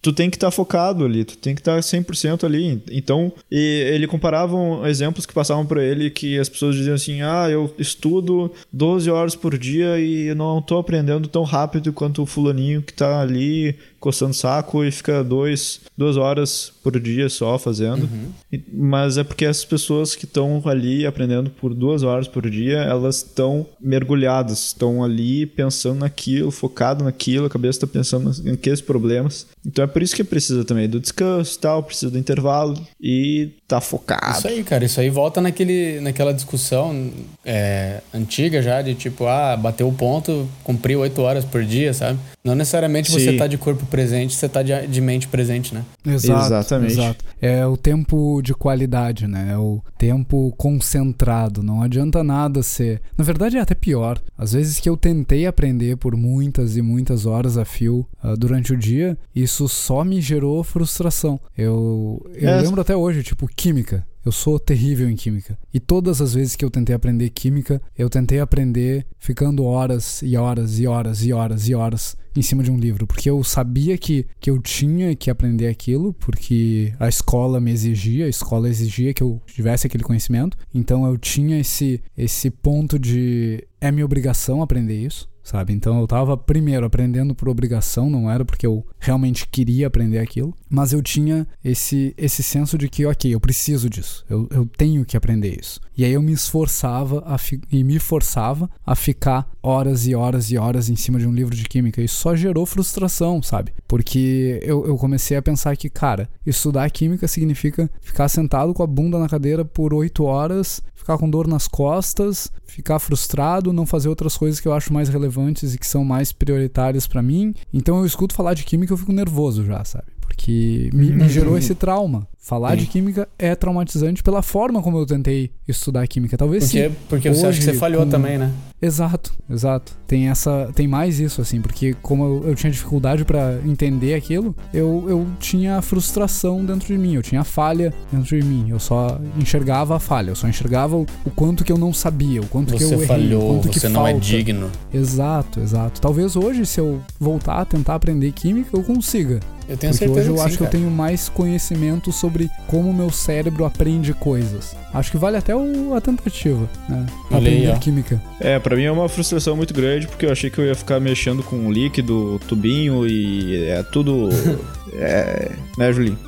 [0.01, 2.82] tu tem que estar focado ali, tu tem que estar 100% ali.
[2.90, 3.59] Então, e
[3.93, 8.51] ele comparavam exemplos que passavam por ele que as pessoas diziam assim: "Ah, eu estudo
[8.72, 13.20] 12 horas por dia e não tô aprendendo tão rápido quanto o fulaninho que tá
[13.20, 18.09] ali coçando saco e fica dois, duas horas por dia só fazendo.
[18.53, 22.78] E- Mas é porque essas pessoas que estão ali aprendendo por duas horas por dia,
[22.78, 28.80] elas estão mergulhadas, estão ali pensando naquilo, focado naquilo, a cabeça está pensando nas- naqueles
[28.80, 29.46] problemas.
[29.64, 33.50] Então é por isso que precisa também do descanso e tal, precisa do intervalo e
[33.68, 34.36] tá focado.
[34.38, 34.84] Isso aí, cara.
[34.84, 37.11] Isso aí volta naquele, naquela discussão
[37.44, 42.18] é, antiga já de tipo, ah, bateu o ponto, cumpriu oito horas por dia, sabe?
[42.44, 43.36] Não necessariamente você Sim.
[43.36, 45.84] tá de corpo presente, você tá de, de mente presente, né?
[46.05, 46.93] Exato, Exatamente.
[46.95, 47.24] exato.
[47.40, 49.51] É o tempo de qualidade, né?
[49.53, 51.62] É o tempo concentrado.
[51.62, 53.01] Não adianta nada ser.
[53.16, 54.18] Na verdade, é até pior.
[54.36, 58.72] Às vezes que eu tentei aprender por muitas e muitas horas a fio ah, durante
[58.72, 61.38] o dia, isso só me gerou frustração.
[61.57, 62.61] Eu, eu É.
[62.62, 64.05] lembro até hoje, tipo, química.
[64.24, 65.58] Eu sou terrível em química.
[65.74, 70.36] E todas as vezes que eu tentei aprender química, eu tentei aprender ficando horas e
[70.36, 73.06] horas e horas e horas e horas em cima de um livro.
[73.06, 78.26] Porque eu sabia que, que eu tinha que aprender aquilo, porque a escola me exigia,
[78.26, 80.56] a escola exigia que eu tivesse aquele conhecimento.
[80.72, 83.66] Então eu tinha esse, esse ponto de.
[83.80, 85.32] É minha obrigação aprender isso.
[85.43, 85.72] Sabe?
[85.72, 90.55] Então eu tava primeiro aprendendo por obrigação, não era porque eu realmente queria aprender aquilo,
[90.70, 95.05] mas eu tinha esse esse senso de que, ok, eu preciso disso, eu, eu tenho
[95.05, 95.80] que aprender isso.
[95.97, 97.36] E aí eu me esforçava a
[97.70, 101.55] e me forçava a ficar horas e horas e horas em cima de um livro
[101.55, 102.01] de química.
[102.01, 103.72] Isso só gerou frustração, sabe?
[103.86, 108.86] Porque eu, eu comecei a pensar que, cara, estudar química significa ficar sentado com a
[108.86, 114.09] bunda na cadeira por oito horas, ficar com dor nas costas, ficar frustrado, não fazer
[114.09, 117.55] outras coisas que eu acho mais relevantes e que são mais prioritárias pra mim.
[117.72, 120.07] Então eu escuto falar de química e eu fico nervoso já, sabe?
[120.20, 122.26] Porque me, me gerou esse trauma.
[122.45, 122.88] Falar de Sim.
[122.88, 126.36] química é traumatizante pela forma como eu tentei estudar química.
[126.36, 126.97] Talvez Porque, sim.
[127.09, 128.51] porque você acha que você Hoje, falhou com- também, né?
[128.84, 129.93] Exato, exato.
[130.09, 134.57] Tem essa, tem mais isso assim, porque como eu, eu tinha dificuldade pra entender aquilo,
[134.74, 138.66] eu, eu tinha frustração dentro de mim, eu tinha falha dentro de mim.
[138.70, 142.40] Eu só enxergava a falha, eu só enxergava o, o quanto que eu não sabia,
[142.40, 144.26] o quanto que eu Você errei, o falhou, quanto que você não é falta.
[144.26, 144.68] digno.
[144.93, 146.01] Exato, exato.
[146.01, 149.38] Talvez hoje, se eu voltar a tentar aprender química, eu consiga.
[149.68, 152.32] Eu tenho Porque certeza hoje eu acho que eu tenho mais conhecimento sobre
[152.66, 154.76] como o meu cérebro aprende coisas.
[154.93, 157.07] Acho que vale até o- a tentativa, né?
[157.30, 158.22] Aí, Aprender química.
[158.41, 161.01] É, pra mim é uma frustração muito grande porque eu achei que eu ia ficar
[161.01, 164.28] mexendo com líquido, tubinho e é tudo.
[164.95, 165.53] é.
[165.78, 166.18] Né, Julinho?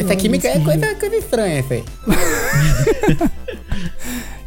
[0.00, 1.84] Essa química é coisa, coisa estranha, feio.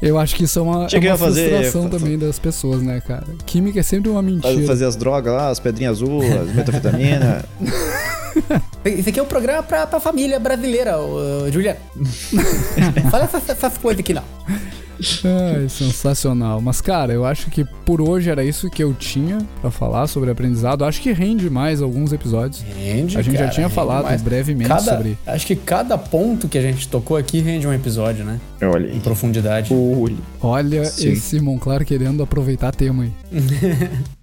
[0.01, 3.01] Eu acho que isso é uma, é uma a fazer- frustração também das pessoas, né,
[3.05, 3.25] cara?
[3.45, 4.65] Química é sempre uma mentira.
[4.67, 7.43] Fazer as drogas lá, as pedrinhas azuis, as metafetamina.
[8.85, 11.79] Esse aqui é um programa pra, pra família brasileira, ô, Juliano.
[13.09, 14.23] Fala essas, essas coisas aqui, não.
[15.25, 16.61] Ai, sensacional.
[16.61, 20.31] Mas, cara, eu acho que por hoje era isso que eu tinha pra falar sobre
[20.31, 20.83] aprendizado.
[20.85, 22.61] Acho que rende mais alguns episódios.
[22.75, 24.21] Rende, A gente já cara, tinha rende falado mais.
[24.21, 25.17] brevemente Cada- sobre.
[25.25, 28.39] Acho que cada ponto que a gente tocou aqui rende um episódio, né?
[28.61, 29.71] Olha Em profundidade.
[30.41, 31.09] Olha Sim.
[31.11, 33.11] esse Monclar querendo aproveitar tema aí.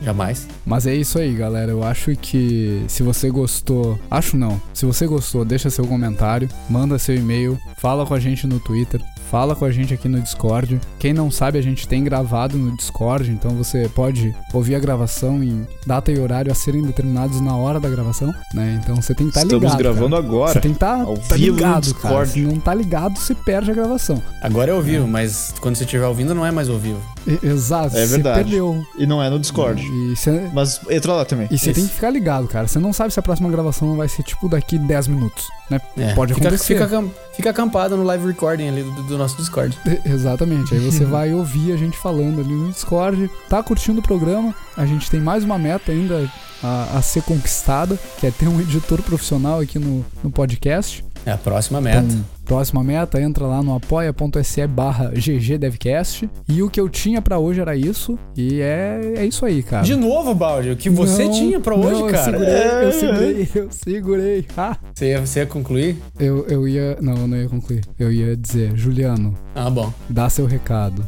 [0.01, 0.47] Jamais.
[0.67, 1.71] Mas é isso aí, galera.
[1.71, 3.99] Eu acho que se você gostou.
[4.11, 4.61] Acho não.
[4.73, 9.01] Se você gostou, deixa seu comentário, manda seu e-mail, fala com a gente no Twitter.
[9.31, 10.81] Fala com a gente aqui no Discord.
[10.99, 15.43] Quem não sabe, a gente tem gravado no Discord, então você pode ouvir a gravação
[15.43, 18.81] em data e horário a serem determinados na hora da gravação, né?
[18.83, 19.79] Então você tem que estar Estamos ligado.
[19.79, 20.27] gravando cara.
[20.29, 20.53] agora.
[20.53, 22.25] Você tem que tá vivo no ligado, cara.
[22.25, 22.31] Discord.
[22.31, 24.23] Se não tá ligado, você perde a gravação.
[24.41, 27.01] Agora é ao vivo, mas quando você estiver ouvindo, não é mais ao vivo.
[27.43, 27.97] Exato.
[27.97, 28.43] É você verdade.
[28.43, 28.85] perdeu.
[28.99, 29.83] E não é no Discord.
[29.83, 31.47] E você Mas entra lá também.
[31.51, 31.81] E você Isso.
[31.81, 32.67] tem que ficar ligado, cara.
[32.67, 35.81] Você não sabe se a próxima gravação vai ser tipo daqui 10 minutos, né?
[35.97, 36.75] É, Pode fica, acontecer.
[36.79, 37.05] Fica,
[37.35, 39.77] fica acampado no live recording ali do, do nosso Discord.
[39.87, 40.75] E- Exatamente.
[40.75, 43.31] Aí você vai ouvir a gente falando ali no Discord.
[43.49, 44.55] Tá curtindo o programa?
[44.77, 46.31] A gente tem mais uma meta ainda
[46.63, 51.05] a, a ser conquistada, que é ter um editor profissional aqui no, no podcast.
[51.27, 52.01] É a próxima meta.
[52.03, 56.29] Então, próxima meta, entra lá no apoia.se barra ggdevcast.
[56.49, 58.19] E o que eu tinha pra hoje era isso.
[58.37, 59.85] E é, é isso aí, cara.
[59.85, 62.25] De novo, Baldi, o que você Não, tinha pra não, hoje, eu cara?
[62.25, 62.85] Segurei, É.
[62.85, 64.47] Eu segurei, eu segurei.
[64.57, 65.97] Ah, Você, ia, você ia concluir?
[66.19, 66.99] eu, eu ia.
[67.01, 67.81] Não, eu não ia concluir.
[67.99, 69.93] Eu ia dizer, Juliano, Ah, bom.
[70.09, 71.07] dá seu recado.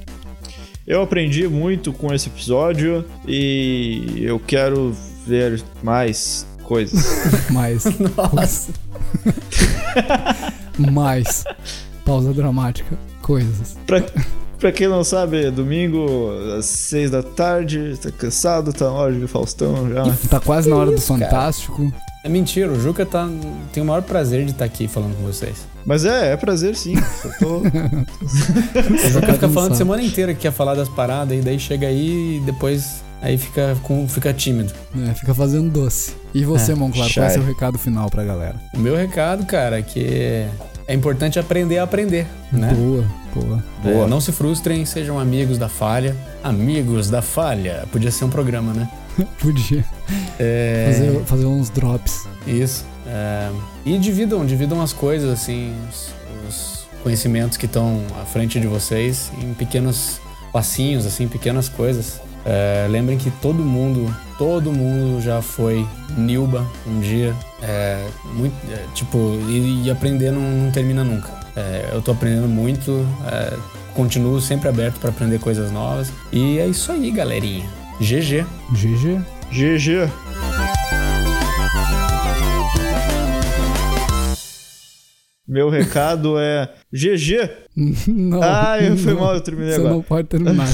[0.87, 4.95] Eu aprendi muito com esse episódio e eu quero
[5.27, 7.05] ver mais coisas.
[7.51, 7.85] Mais,
[8.35, 8.73] Nossa.
[10.93, 11.45] mais.
[12.05, 12.99] Pausa dramática.
[13.23, 13.77] Coisas.
[13.87, 14.03] pra,
[14.59, 19.13] pra quem não sabe, é domingo às seis da tarde, tá cansado, tá na hora
[19.13, 20.05] de Faustão já.
[20.29, 21.31] Tá quase na hora do Isso, cara.
[21.31, 21.93] Fantástico.
[22.23, 23.29] É mentira, o Juca tá,
[23.73, 25.67] tem o maior prazer de estar aqui falando com vocês.
[25.85, 26.97] Mas é, é prazer sim.
[27.23, 27.59] Só tô...
[29.07, 31.87] O Juca fica falando a semana inteira que quer falar das paradas e daí chega
[31.87, 34.73] aí e depois aí fica, com, fica tímido.
[35.09, 36.15] É, fica fazendo doce.
[36.35, 38.57] E você, É, Monclar, qual é seu recado final pra galera?
[38.75, 40.47] O meu recado, cara, é que
[40.87, 42.73] é importante aprender a aprender, né?
[42.75, 43.05] Boa,
[43.35, 43.65] boa.
[43.83, 44.05] Boa.
[44.05, 46.17] É, não se frustrem, sejam amigos da falha.
[46.45, 47.85] Amigos da falha.
[47.91, 48.89] Podia ser um programa, né?
[49.41, 49.85] Podia
[50.39, 52.27] É, fazer, fazer uns drops.
[52.47, 52.85] Isso.
[53.07, 53.51] É,
[53.85, 56.11] e dividam, dividam as coisas, assim, os,
[56.49, 60.21] os conhecimentos que estão à frente de vocês em pequenos
[60.53, 62.21] passinhos, assim, pequenas coisas.
[62.47, 65.85] É, lembrem que todo mundo, todo mundo já foi
[66.17, 67.35] Nilba um dia.
[67.61, 69.19] É, muito, é, tipo,
[69.49, 71.29] e, e aprender não, não termina nunca.
[71.57, 73.57] É, eu tô aprendendo muito, é,
[73.95, 76.13] continuo sempre aberto para aprender coisas novas.
[76.33, 77.69] E é isso aí, galerinha.
[78.01, 78.47] GG.
[78.73, 79.21] GG.
[79.51, 80.11] GG.
[85.49, 87.51] Meu recado é GG.
[88.09, 88.41] Não.
[88.43, 89.95] Ah, eu fui mal, eu terminei Você agora.
[89.95, 90.67] não pode terminar.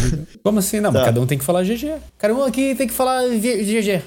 [0.42, 0.80] Como assim?
[0.80, 1.06] Não, mas Tá.
[1.06, 1.94] cada um tem que falar GG.
[2.16, 4.02] Cada um aqui tem que falar GG.